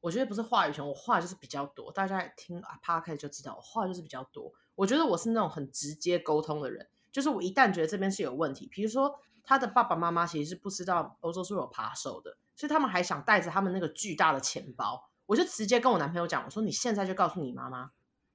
[0.00, 1.92] 我觉得不是话语权，我话就是比较多。
[1.92, 4.52] 大家听啊 Podcast 就知道，我话就是比较多。
[4.74, 6.88] 我觉得我是那种很直接沟通的人。
[7.10, 17.92] 就是我一旦觉得这边是有问题，比如说他的爸爸妈妈其实是不知道欧洲是有扒手的，所以他们还想带着他们那个巨大的钱包，我就直接跟我男朋友讲，我说你现在就告诉你妈妈，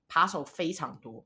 [0.07, 1.23] 扒手非常多，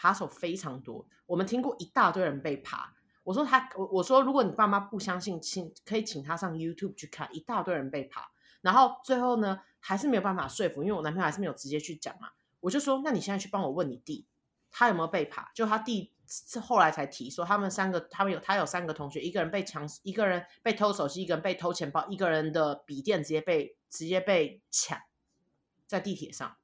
[0.00, 2.94] 扒手非常多，我们听过一大堆人被扒。
[3.24, 8.30] 我说他，我我说如果你爸妈不相信，请可以请他上 YouTube 去看，一大堆人被扒。
[8.60, 12.30] 然后最后呢，还是没有办法说服，因为我男朋友还是没有直接去讲嘛，
[12.60, 14.26] 我就说那你现在去帮我问你弟，
[14.70, 15.50] 他有没有被扒？
[15.54, 16.12] 就他弟。
[16.30, 25.00] 是后来才提说，他们三个，他们有他有三个同学，一个人被抢，一个人被偷手机，一个人被偷钱包，一个人的笔电直接被直接被抢
[25.86, 26.54] 在地铁上。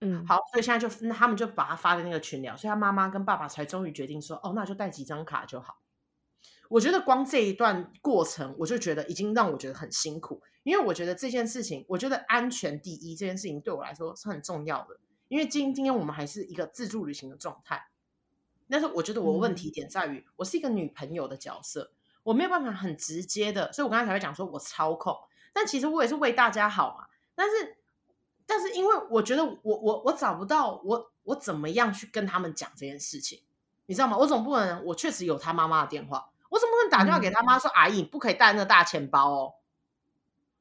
[0.00, 5.78] 嗯，好，所以现在就他们就把他发在那个群聊，所以他妈妈跟爸爸才终于决定说，哦，那就带几张卡就好。
[6.68, 17.88] 我觉得光这一段过程，我就觉得已经让我觉得很辛苦，因为我觉得这件事情，我觉得安全第一这件事情对我来说是很重要的，因为今今天我们还是一个自助旅行的状态。
[18.68, 21.92] 但是我觉得我问题点在于，我是一个女朋友的角色，
[22.24, 25.16] 我没有办法很直接的，所以我刚才才会讲说我操控，
[25.52, 27.06] 但其实我也是为大家好嘛。
[27.36, 27.76] 但是，
[28.46, 33.42] 但是因为我觉得我我我找不到我我怎么样去跟他们讲这件事情，
[33.86, 34.16] 你知道吗？
[34.16, 39.54] 我总不能我确实有他妈妈的电话，我总不能打电话给他妈说，阿姨不可以带那个大钱包哦，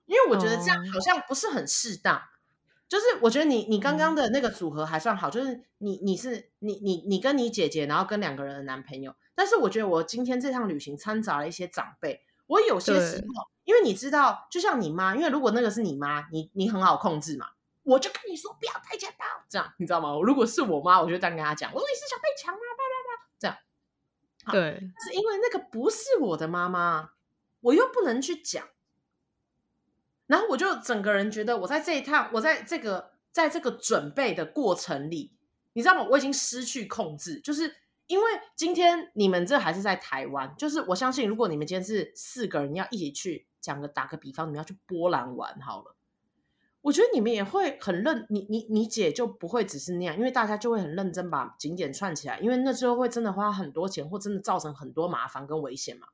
[0.06, 2.22] 因为我觉得这样好像不是很适当。
[2.88, 9.16] 就是我觉得你你刚刚的那个组合还算好，就是你你是你你你跟你姐姐，然后跟两个人的男朋友。
[9.34, 17.48] 但是我觉得我今天这趟旅行掺杂了一些长辈，我有些时候，因为你知道，就像你妈，因为如果那个是你妈，你你很好控制嘛，
[17.86, 20.20] 我就跟你说不要带钱包，这样你知道吗？
[20.22, 23.58] 如果是我妈，我就这样跟她讲，我说你是想被抢啊，叭叭叭，这样。
[24.52, 27.12] 对，是因为那个不是我的妈妈，
[27.62, 28.68] 我又不能去讲。
[30.28, 35.32] 然后我就整个人觉得，我在这一趟，我在这个在这个准备的过程里，
[35.74, 36.08] 你知道吗？
[36.10, 37.76] 我已经失去控制，就是
[38.08, 45.96] 因为今天你们这还是在台湾，就是我相信，如果你们今天是四个人要一起去，讲个打个比方，你们要去波兰玩好了，
[46.86, 56.06] 我觉得你们也会很认，你你你姐就不会只是那样，因为大家就会很认真把景点串起来，因为那时候会真的花很多钱，或真的造成很多麻烦跟危险嘛。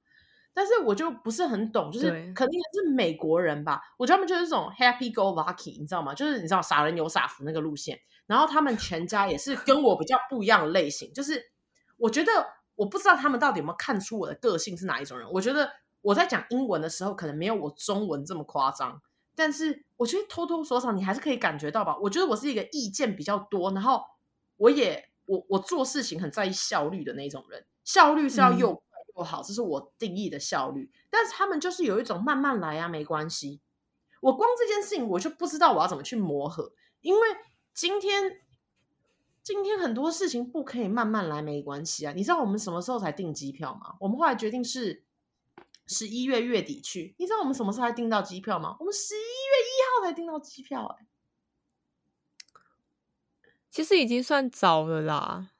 [0.54, 3.82] 但是我就不是很懂，就是肯定是美国人吧？
[3.98, 6.14] 我觉得他们就是这种 happy go lucky，你知道吗？
[6.14, 8.00] 就是你知道傻人有傻福那个路线。
[8.26, 11.52] 然后他们全家也是跟我比较不一样的类型，就是
[11.98, 12.32] 我觉得
[12.76, 15.30] 我不知道他们到底有没有看出我的个性是哪一种人。
[15.34, 15.70] 我觉得
[16.02, 19.02] 我在讲英文的时候，可能没有我中文这么夸张，
[19.43, 21.97] 但是我觉得偷偷说少你还是可以感觉到吧。
[21.97, 23.99] 我觉得我是一个意见比较多，然后
[24.58, 28.84] 我也我我做事情很在意效率的那种人，效率是要又快
[29.17, 30.91] 又好，这是我定义的效率。
[31.10, 33.60] 但是他们就是有一种慢慢来啊，没关系。
[34.19, 36.73] 我光这件事情，我就不知道我要怎么去磨合。
[37.01, 37.27] 因为
[37.73, 38.41] 今天，
[39.41, 42.13] 今天很多事情不可以慢慢来，没关系啊。
[42.13, 43.95] 你知道我们什么时候才订机票吗？
[43.99, 45.04] 我们后来决定是
[45.91, 47.13] 十一月月底去。
[47.19, 48.77] 你知道我们什么时候才订到机票吗？
[48.80, 49.23] 我们十一月
[49.67, 51.06] 一号才订到机票，欸，
[53.69, 55.51] 其实已经算早了啦。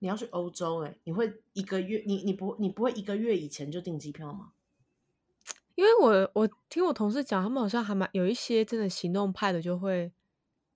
[0.00, 2.02] 你要去欧洲哎、欸，你会一个月？
[2.04, 4.52] 你你不你不会一个月以前就订机票吗？
[5.76, 10.12] 因为我我听我同事讲，他们好像还蛮有一些真的行动派的，就会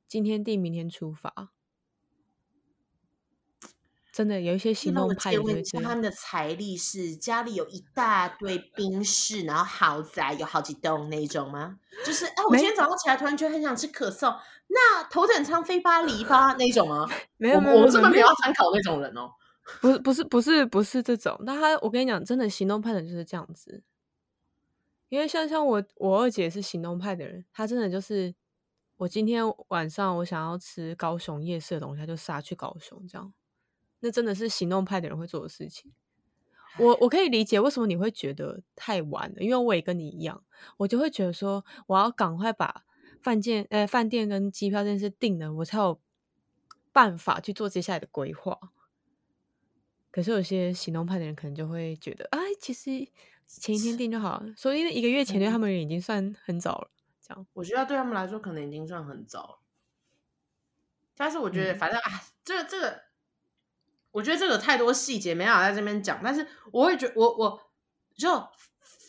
[0.06, 1.50] 今天订明天出发。
[4.12, 11.78] 真的有一些行动派，问他们的财力是家里有一大堆宾室，然后豪宅有好几栋那种吗？
[12.04, 14.30] 就是哎，我今天早上起来突然觉得很想吃可颂，
[14.68, 17.08] 那头等舱飞巴黎吧那种 吗？
[17.38, 19.32] 没有，没有，我们这边没有参考那种人哦。
[19.80, 21.34] 不是，不是，不是，不是这种。
[21.46, 23.82] 那他，我跟你讲，真的行动派的人就是这样子。
[25.08, 28.34] 因为像像我，我二姐是行动派的人，她真的就是，
[28.96, 33.32] 我今天晚上我想要吃高雄夜市的东西，她就杀去高雄这样。
[34.02, 35.90] 那真的是行动派的人会做的事情。
[36.78, 40.44] 我我可以理解为什么你会觉得太晚了，因为我也跟你一样，
[40.76, 42.84] 我就会觉得说，我要赶快把
[43.22, 45.98] 饭店、呃饭店跟机票这件事定了，我才有
[46.92, 48.58] 办法去做接下来的规划。
[50.10, 53.08] 可是有些行动派的人可能就会觉得，哎，其实。
[53.44, 56.90] 前一天订就好了，所以一个月前对他们已经算很早了。
[57.20, 59.58] 这样，我觉得对他们来说可能已经算很早了。
[61.14, 63.02] 但是我觉得，反正、嗯、啊，这个这个，
[64.12, 66.20] 我觉得这个太多细节没办法在这边讲。
[66.22, 67.60] 但是我会觉，我我
[68.14, 68.28] 就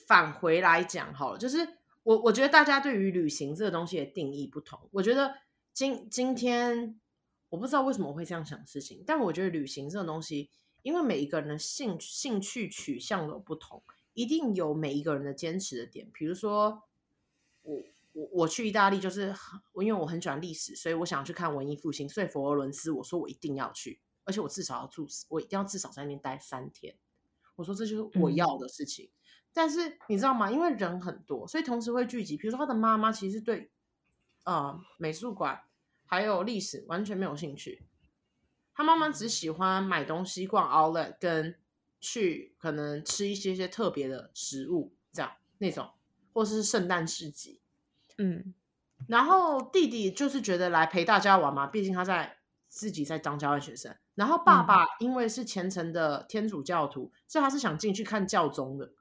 [0.08, 4.90] 返回来讲好了，就是我我觉得大家对于旅行这个东西的定义不同。
[4.92, 5.36] 我觉得
[5.72, 7.00] 今今天
[7.50, 10.50] 我不知道为什么会这样想事情，但我觉得旅行这个东西，
[10.82, 13.84] 因为每一个人的兴兴趣取向都不同。
[14.16, 16.84] 一定有每一个人的坚持的点，比如说
[17.64, 19.34] 我我我去意大利，就是
[19.82, 26.96] 因为我很喜欢历史，所以我想去看文艺复兴，所以佛罗伦斯我说我一定要去，而且我至少要住，我一定要至少在那边待三天。
[27.56, 29.06] 我说这就是我要的事情。
[29.06, 29.14] 嗯、
[29.54, 30.52] 但是你知道吗？
[30.52, 32.38] 因为人很多，所以同时会聚集。
[32.38, 33.72] 比如说他的妈妈其实对
[34.46, 35.62] 呃美术馆
[36.06, 37.86] 还有历史完全没有兴趣，
[38.74, 41.56] 他妈妈只喜欢买东西、逛 Outlet 跟。
[42.06, 45.90] 去可能吃一些些特别的食物，这样那种，
[46.34, 47.62] 或是圣诞市集，
[48.18, 48.54] 嗯，
[49.08, 52.40] 然后弟弟就是觉得来陪大家玩嘛，毕竟他在
[52.74, 58.92] 自己在当交换学生，然后爸爸因为是虔诚的天主教徒，嗯、所以他是想进去看教宗的，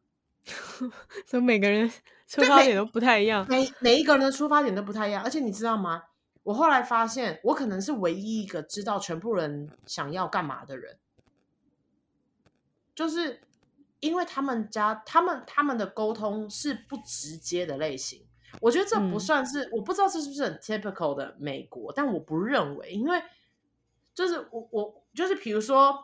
[1.27, 1.91] 所以每个人。
[2.27, 6.03] 出发点都不太一样，每每一个人的出发点都不太一样，而且你知道吗？
[6.45, 10.97] 我后来发现，我可能是唯一一个知道全部人想要干嘛的人。
[12.95, 13.43] 就是
[14.01, 18.25] 因为他们家，他们他们的沟通是不直接的类型，
[18.63, 23.23] 我觉得这不算是，嗯、我不知道这是不是很 typical 的美国，但我不认为，因为
[24.15, 25.99] 就是我我就是比如说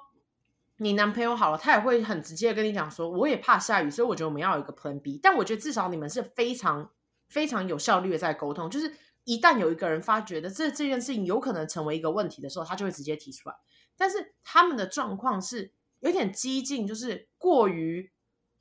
[0.78, 6.90] 你男朋友好了，他也会很直接跟你讲说，我也怕下雨，所以我觉得我们要有一个 plan B，但我觉得至少你们是非常
[7.28, 8.92] 非常有效率的在沟通，就是
[9.24, 13.54] 一旦有一个人发觉的这这件事情有可能成为一个问题的时候，他就会直接提出来，
[13.96, 15.72] 但是他们的状况是。
[16.00, 18.12] 有点激进，就是过于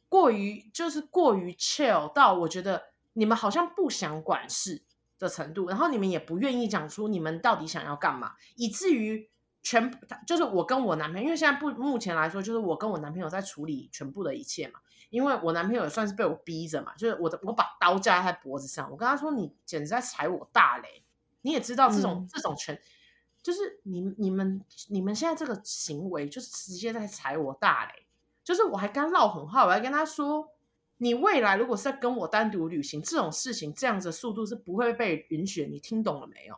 [0.09, 4.83] 过于就是过于 chill 到我觉得你们好像不想管事
[5.19, 9.29] 的程度，然后你们也不愿意讲出你们到底想要干嘛，以至于
[9.67, 9.91] 全
[10.25, 21.03] 就是我跟我男朋友，因为现在不目前来说就是我跟我男朋友在处理全部的一切嘛，因为我男朋友也算是被我逼着嘛，就是我的我把刀架在脖子上，我跟他说，你简直在踩我大雷，
[21.41, 22.79] 你也知道这种、嗯、这种全。
[23.43, 28.07] 就是你你们你们现在这个行为，就是直接在踩我大雷。
[28.45, 30.47] 就是我还跟他唠狠话，我还跟他说，
[30.95, 35.65] 你未来如果是在跟我单独旅行这种事情，这样子的速度是不会被允许。
[35.65, 36.55] 你听懂了没有？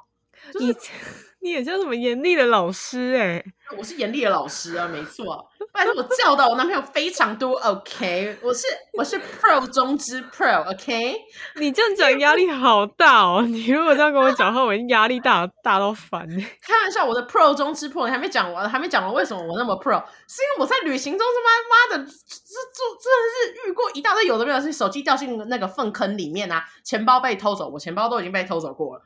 [0.54, 0.76] 就是、你
[1.42, 3.46] 你也叫什么严厉的老师哎、欸？
[3.78, 5.48] 我是严厉的老师啊，没错。
[5.72, 8.36] 拜托我教导我男朋友非常多，OK？
[8.42, 11.16] 我是我是 Pro 中之 Pro，OK？
[11.56, 13.44] 你这样讲压力好大哦！
[13.44, 16.28] 你如果这样跟我讲的话，我已经压力大大到烦。
[16.62, 20.04] 开玩笑，我的 Pro 中之 Pro 你还没讲完，还没讲完为什么我那么 Pro？
[20.28, 29.04] 是因为我在旅行中他妈妈的这这真的是遇过一大堆有的没有，是手机掉进那个粪坑里面啊，钱包被偷走，我钱包都已经被偷走过了。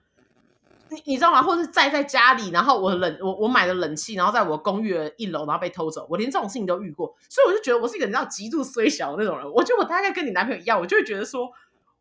[0.93, 1.41] 你你知道吗？
[1.41, 9.51] 或者是在在家里，然后我冷我我买了冷气，然后在我公寓的一楼，然后被偷走，我连这种事情都遇过，所以我就觉得我是一个你知道极度衰小的那种人。
[9.51, 11.51] 我觉得我大概跟你男朋友一样，我就会觉得说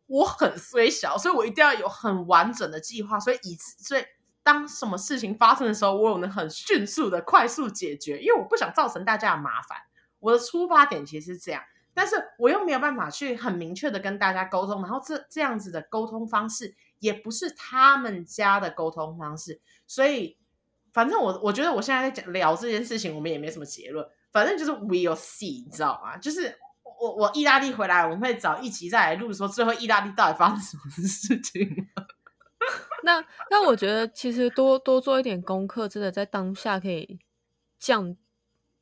[0.05, 4.03] 我很衰小，所以我一定要有很完整的计划，所以以此所以
[4.43, 9.77] 当什么事情发生的时候，我有能很迅速的快速解决，因为我不想造成大家的麻烦。
[10.19, 11.61] 我的出发点其实是这样，
[11.93, 16.75] 但是我又没有办法去很明确的跟大家沟通，然后这这样子的沟通方式。
[17.03, 20.37] 也不是他们家的沟通方式，所以
[20.93, 24.07] 反正我我觉得我现在在讲聊这件事情，我们也没什么结论。
[24.31, 26.15] 反正就是 we'll see，你知道吗？
[26.17, 26.57] 就是
[27.01, 31.87] 我我意大利回来，我们会找一集再来录，说最后意大利到底发生什么事情。
[33.03, 37.19] 那那我觉得其实多多做一点功课，真的在当下可以
[37.77, 38.15] 降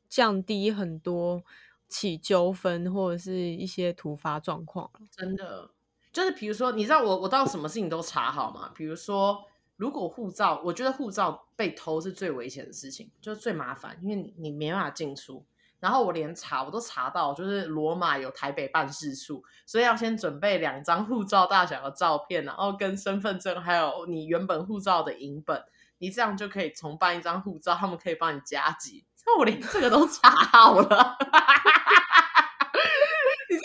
[0.07, 1.43] 降低很多
[1.89, 4.91] 起纠纷或者是一些突发状况。
[5.09, 5.71] 真的。
[6.11, 8.71] 就是比如说，你知道我我到什么事情都查好吗？
[8.75, 9.43] 比如说
[9.77, 15.45] 如果护照，我觉得护照被偷是最危险的事情，就是最麻烦，因为你你没办法进出。
[15.79, 25.63] 然后我连查我都查到，就是罗马有台北办事处，所以要先准备两张护照大小的照片，然后跟身份证，还有你原本护照的影本，
[25.97, 29.03] 你这样就可以重办一张护照，他们可以帮你加急。
[29.25, 30.87] 那 我连这个都查好了，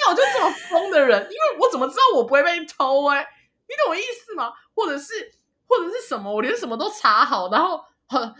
[0.08, 3.28] 我就这么疯的人，因为我怎么知道我不会被偷哎、欸？
[3.68, 4.52] 你懂我意思吗？
[4.74, 5.12] 或者是
[5.66, 6.32] 或者是什么？
[6.32, 7.80] 我连什么都查好，然后。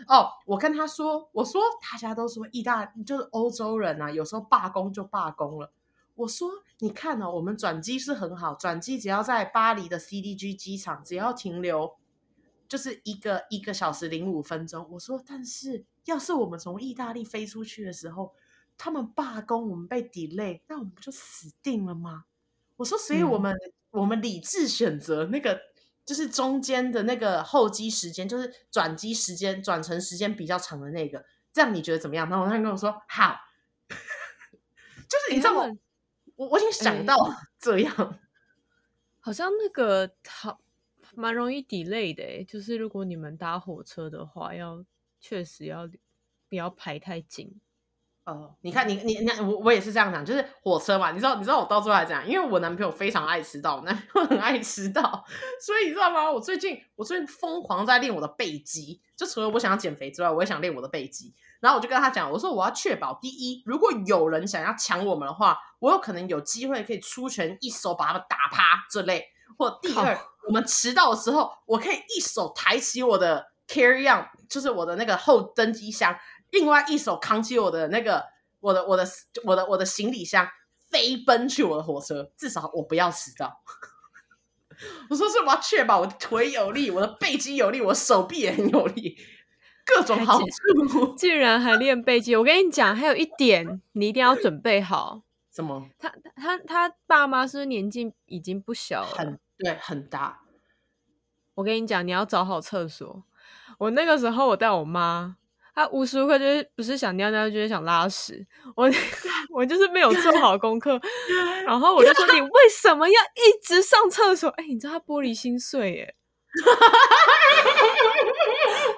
[0.07, 5.73] 哦，我跟他说，我说大家都说意大就是欧洲人啊，有时候罢工就罢工了。
[6.15, 6.49] 我说
[6.79, 11.97] 你看哦，我们转机是很好，转机只要在巴黎的 CDG 机场，只要停留
[12.69, 14.87] 就是一个一个小时零五分钟。
[14.93, 18.33] 我说，但是要是我们从意大利飞出去的时候，
[18.79, 22.25] 他们罢工，我们被 delay，那我们不就死定了吗？
[22.77, 25.61] 我说，所以我们、嗯、我们理智选择那个。
[26.07, 32.31] 就是中间的那个候机时间，就是转机时间、转乘时间比较长的那个，这样你觉得怎么样？
[32.31, 33.37] 然后他跟我说好，
[35.11, 35.63] 就是你知道吗？
[35.65, 35.77] 欸、
[36.37, 37.17] 我我已经想到
[37.59, 38.21] 这样，欸、
[39.19, 40.61] 好像那个好
[41.17, 44.85] 蛮容易 delay 的，就是如果你们搭火车的话，要
[45.19, 45.91] 确实要
[46.49, 47.53] 不要排太紧。
[48.27, 55.25] 哦，你看你你你我我也是这样讲，就是火车嘛，你知道你知道我到最后还这样，因为我男朋友非常爱迟到，我男朋友很爱迟到，
[55.65, 56.29] 所以你知道吗？
[56.29, 61.33] 我最近我最近疯狂在练我的背肌，就除了我想要减肥之外，我也想练我的背肌。
[61.61, 69.25] 然后我就跟他讲，我说我要确保第一，如果有人想要抢我们的话，我有可能有机会可以出拳一手把他们打趴这类。
[69.57, 70.19] 或第二，
[70.49, 76.15] 我们迟到的时候，我可以一手抬起我的 carry on，就是我的那个后登机箱。
[76.51, 78.25] 另外一手扛起我的那个
[78.61, 79.07] 我的我的
[79.45, 80.49] 我的我的行李箱，
[80.91, 83.63] 飞奔去我的火车，至少我不要迟到。
[85.09, 89.17] 我说是我要确保我的腿有力，我的背肌有力，我手臂也很有力，
[89.87, 91.15] 各种好处。
[91.17, 95.23] 竟然还练背肌，我跟你讲，还有一点你一定要准备好。
[95.51, 95.89] 什么？
[95.99, 99.07] 他他他爸妈是不是年纪已经不小了？
[99.17, 100.43] 很对，很大。
[101.55, 103.25] 我跟你讲，你要找好厕所。
[103.79, 105.39] 我那个时候我带我妈。
[105.77, 108.47] 他无时无刻就是不是想尿尿，就是想拉屎。
[108.75, 108.91] 我
[109.53, 110.99] 我就是没有做好功课，
[111.67, 114.49] 然后我就说，你为什么要一直上厕所？
[114.57, 116.15] 哎、你知道他玻璃心碎耶，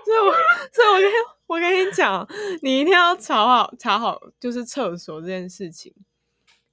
[0.04, 0.32] 所以我
[0.72, 1.12] 所以我跟
[1.48, 2.24] 我跟你讲，
[2.62, 5.92] 你一定要查好查好，就是厕所这件事情，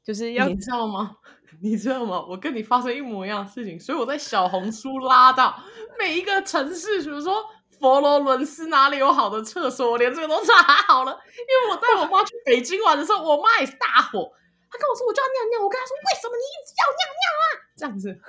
[0.06, 1.16] 就是要你知道吗？
[1.64, 2.24] 你知道吗？
[2.30, 5.60] 我跟你发生一模一样的事情，所以我在小红书拉到
[5.98, 7.44] 每一个城市，比如说。
[7.80, 9.92] 佛罗伦斯哪里有好的厕所？
[9.92, 10.54] 我连这个都查
[10.88, 11.12] 好了。
[11.12, 14.32] 因为我带我妈去北京玩的时候，我妈也是大火。
[14.70, 17.46] 她跟我说：“我就要尿尿。”我跟她说：“为什么你一直要尿尿啊？”
[17.78, 18.20] 这样子。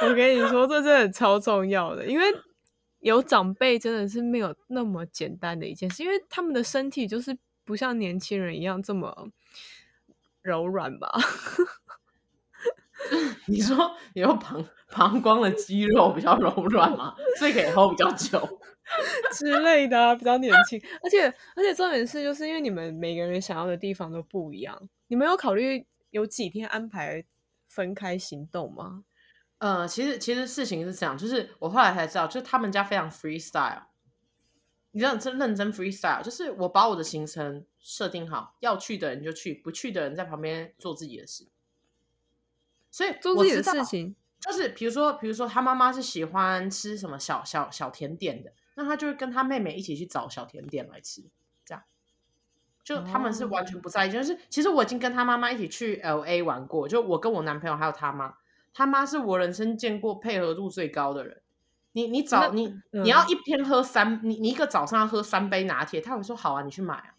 [0.00, 2.26] 我跟你说，这真的超重要的，因为
[3.00, 9.28] 有长辈真的是没有那么简单的一件事，因为他们的身体就是不像年轻人一样这么
[10.42, 11.12] 柔软吧。
[13.46, 17.14] 你说你说膀膀胱的肌肉比较柔软嘛？
[17.38, 18.60] 所以可以 hold 比较久
[19.32, 20.80] 之类的啊，比较年轻。
[21.02, 21.26] 而且
[21.56, 27.24] 而且重点是，就是因为你们每个人想要的地方都不一样，你们有考虑有几天安排
[27.68, 29.04] 分开行动吗？
[29.58, 33.82] 呃，其实其实事情是这样，就是我后来才知道，就是他们家非常 freestyle，
[34.90, 41.48] 你知道，真认真 freestyle，就是我把我的行程设定好，要去的人就去，不去的人在旁边做自己的事。
[42.92, 51.22] 所以做自己的事情，就是比如说，比如说他妈妈是喜欢吃什么小小小甜点的，那他就会跟他妹妹一起去找小甜点来吃，
[51.64, 51.82] 这样，
[52.84, 54.12] 就他们是完全不在意。
[54.12, 58.34] 就是其实我已经跟他妈妈一起去 LA 玩过，就我跟我男朋友还有他妈，
[58.74, 61.40] 他妈是我人生见过配合度最高的人。
[61.92, 67.14] 你你早你你要一天喝三，你你一个早上要喝三杯拿铁，他会说好啊，你去买啊，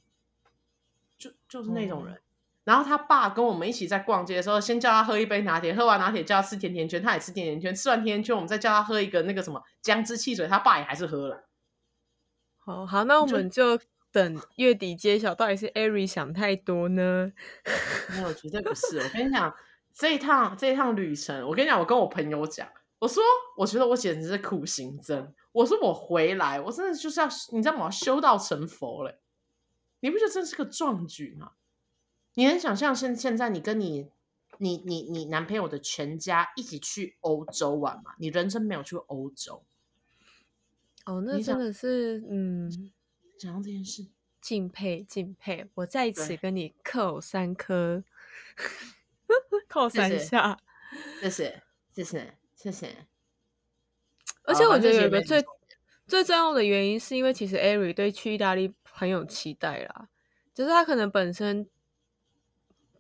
[1.18, 2.20] 就就是那种人。
[2.64, 7.76] 然后他爸跟我们一起在逛街的时候，先叫他喝一杯拿铁，喝完拿铁叫他吃甜甜圈，他也吃甜甜圈。
[7.76, 11.50] 吃完甜甜圈，我们再叫他喝一个那个什么姜汁汽水，他爸也还是喝了。
[12.58, 13.78] 好好，那我们就
[14.12, 17.34] 等月底揭晓，到底是艾瑞想太多呢？
[18.16, 19.00] 没有，绝对不是。
[19.00, 19.54] 我跟你讲，
[19.94, 22.66] 这一趟这一趟旅程，我跟你讲，我跟我朋友讲，
[23.00, 23.22] 我说
[23.58, 25.34] 我觉得我简直是苦行僧。
[25.52, 27.92] 我说我回来，我真的就是要你知道吗？
[27.92, 29.20] 修道成佛嘞！
[30.00, 31.52] 你不觉得这是个壮举吗？
[32.36, 34.10] 你能想象现现在你跟你
[34.58, 38.16] 你你你男朋友的全家一起去欧洲玩吗？
[38.18, 39.64] 你人生没有去过欧洲，
[41.06, 42.92] 哦，那真的是想嗯，
[43.38, 44.06] 讲到这件事，
[44.42, 48.04] 敬佩敬佩，我在此跟你扣三颗，
[49.68, 50.60] 扣三下，
[51.22, 51.64] 谢谢。
[51.94, 53.06] 谢谢谢谢。
[54.42, 55.46] 而且我觉得有一个最
[56.08, 60.10] 最重要的原因，是因为其实艾瑞对去意大利很有期待啦，
[60.56, 61.70] 就是他可能本身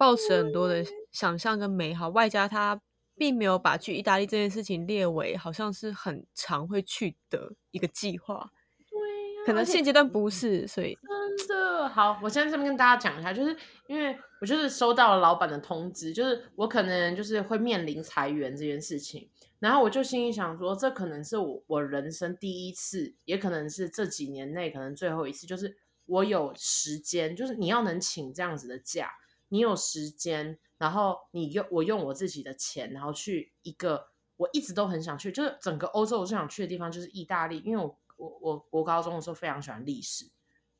[0.03, 0.83] 抱持很多的
[1.13, 2.81] 想象跟美好，外加他
[3.15, 8.51] 并没有把去意大利这件事情列为好像是很常会去的一个计划
[8.89, 9.45] 对。
[9.45, 10.97] 可能现阶段不是，所以
[11.37, 12.19] 真的好。
[12.21, 13.55] 我现在这边跟大家讲一下，就是
[13.87, 19.29] 因为我就是收到了老板的通知，就是我可能就是会面临裁员这件事情，
[19.59, 25.77] 然后我就心里想说，这可能是我我人生第一次，也可能是这几年内可能最后一次，就是
[26.07, 29.09] 我有时间，就是你要能请这样子的假，
[29.53, 37.97] 你有时间，然后你用我用我自己的钱，然后去一个我一直都很想去，就是整个欧洲我最想去的地方就是意大利，因为我。
[38.15, 40.29] 我我国高中的时候非常喜欢历史，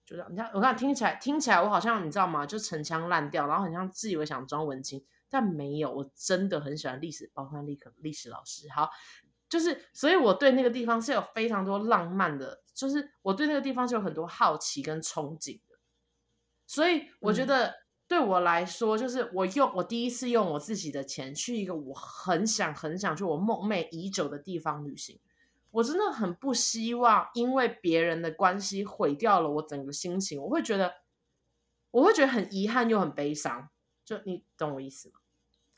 [0.06, 2.46] 就是你看，我看听起来听起来我好像你知道吗？
[2.46, 8.70] 就陈腔滥调，然后很像自以为想装文青，但没有，我真的很喜欢历史，包括历可历史老师。
[8.70, 8.88] 好，
[9.50, 15.76] 就是所以我对那个地方是有非常多浪漫的，就是我对那个地方是有很多好奇跟憧憬的。
[16.68, 17.74] 所以我觉得
[18.08, 25.20] 对我来说，就是我用我第一次用我自己的钱去一个我很想很想去我梦寐已久的地方旅行。
[25.72, 30.94] 我真的很不希望因为别人的关系毁掉了我整个心情，我会觉得，
[31.90, 33.70] 我会觉得很遗憾又很悲伤。
[34.06, 35.16] 就你懂我意思吗？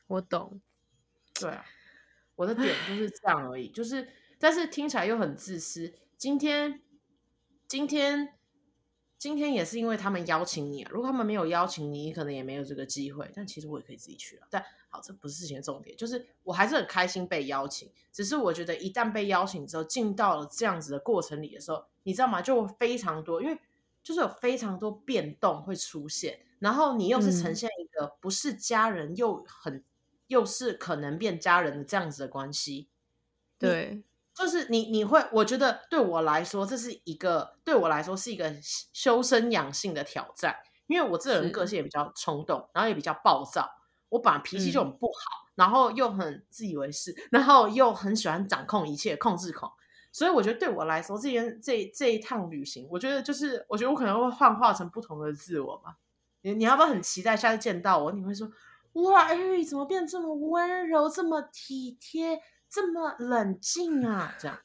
[0.08, 0.60] 我懂。
[1.40, 1.64] 对啊，
[2.36, 3.70] 我的点就是这样而已。
[3.70, 5.94] 就是，但是听起来又很自私。
[6.18, 6.82] 今天，
[7.68, 8.34] 今天。
[9.26, 13.28] 今天也是因为他们邀请你啊，如果他们没有邀请你，你可能也没有这个机会。
[13.34, 14.48] 但其实我也可以自己去啊。
[14.52, 17.92] 但好，这不是事情的重点，就是我还是很开心被邀请。
[18.12, 22.40] 只是我觉得一旦被邀请之后，进到了这样子的过程里的时候，你知道吗？
[22.40, 23.58] 就非常多，因为
[24.04, 29.84] 就是有非常多变动会出现，然后你又是呈现一个不是家人又很
[30.28, 32.90] 又是可能变家人的这样子的关系，
[33.58, 34.04] 对。
[34.36, 38.54] 就是你，你会，我觉得对我来说，这是一个对我来说是一个
[38.92, 40.56] 修身养性的挑战，
[40.88, 43.70] 因为我这个人个性也比较冲动，然后也比较暴躁，
[44.10, 49.72] 我本来脾气就很不好，嗯，然后又很自以为是，然后又很喜欢掌控一切，控制狂，
[50.12, 55.96] 所以我觉得对我来说，这件这这一趟旅行，我觉得就是，我觉得我可能会幻化成不同的自我吧。
[56.42, 58.12] 你你要不要很期待下次见到我？
[58.12, 58.50] 你会说，
[58.94, 62.42] 哇，哎，怎么变这么温柔，这么体贴？
[62.76, 64.60] 这么冷静啊，这样，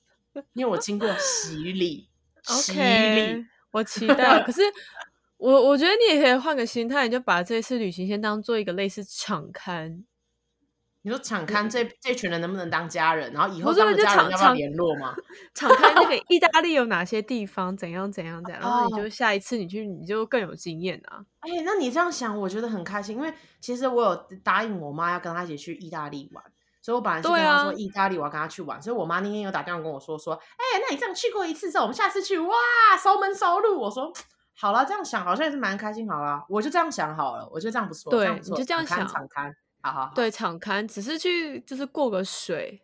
[0.55, 2.09] 因为我经过洗礼，
[2.43, 4.43] 洗礼我期待。
[4.43, 4.63] 可是
[5.39, 10.05] 我我觉得你也可以换个心态，你就把这次旅行先当做一个类似场刊。
[11.03, 13.33] 你说场勘这这群人能不能当家人？
[13.33, 15.15] 然后以后他们家人要不要联络吗？
[15.55, 17.75] 场勘那个意大利有哪些地方？
[17.77, 18.61] 怎样怎样怎样？
[18.61, 21.25] 然后你就下一次你去，你就更有经验啊。
[21.39, 26.45] 哎，那你这样想，我觉得很开心，因为其实我有答应我妈要跟她一起去意大利玩。
[26.83, 28.79] 所以我本来是跟他说意大利，我要跟他去玩。
[28.79, 32.55] 啊、所以我妈那天有打电话跟我说说，哎、欸，那你这样去过一次之后，我们下次去哇，
[33.01, 33.79] 熟门熟路。
[33.81, 34.13] 我说
[34.57, 36.09] 好了，这样想好像也是蛮开心。
[36.09, 38.11] 好了，我就这样想好了，我觉得这样不错。
[38.11, 39.53] 对，你就这样想，敞开，
[39.83, 40.13] 好好好。
[40.15, 42.83] 对，敞开只是去就是过个水，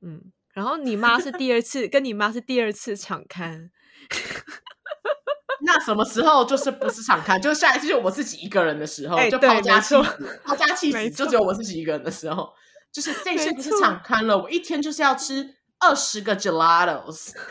[0.00, 0.32] 嗯。
[0.54, 3.70] 然后你妈是第二次，跟你妈是第二次敞开。
[5.64, 7.38] 那什么时候就是不是敞开？
[7.38, 12.52] 就下一次就我自己一个人的时候，欸、就抛家弃子，抛家弃子就只有我自己一个人的时候。
[12.92, 17.32] 就是这些不是场勘了，我一天就是要吃二十个 gelatos。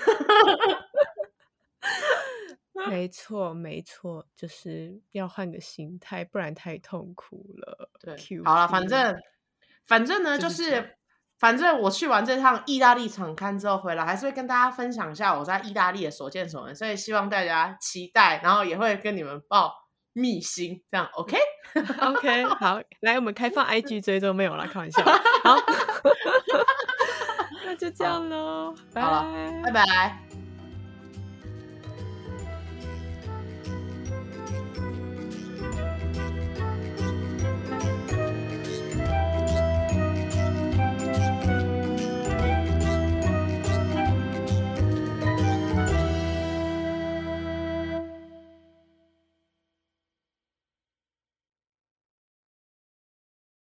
[2.88, 7.90] 没错，没错，就是要换个心态，不然太痛苦了。
[8.00, 9.16] 对，Q、好了，反正
[9.86, 10.98] 反正呢，就是，就是
[11.38, 19.81] 反正我去完这趟意大利场刊之后回来，还是会跟大家分享一下我在意大利的所见所闻，所以希望大家期待，然后也会跟你们报。
[20.14, 25.04] 秘心，这样 OK？OK， 好，来，我们开放 IG 追踪没有啦，开玩笑，
[25.44, 25.56] 好，
[27.66, 30.51] 那就这样喽，拜拜，拜拜。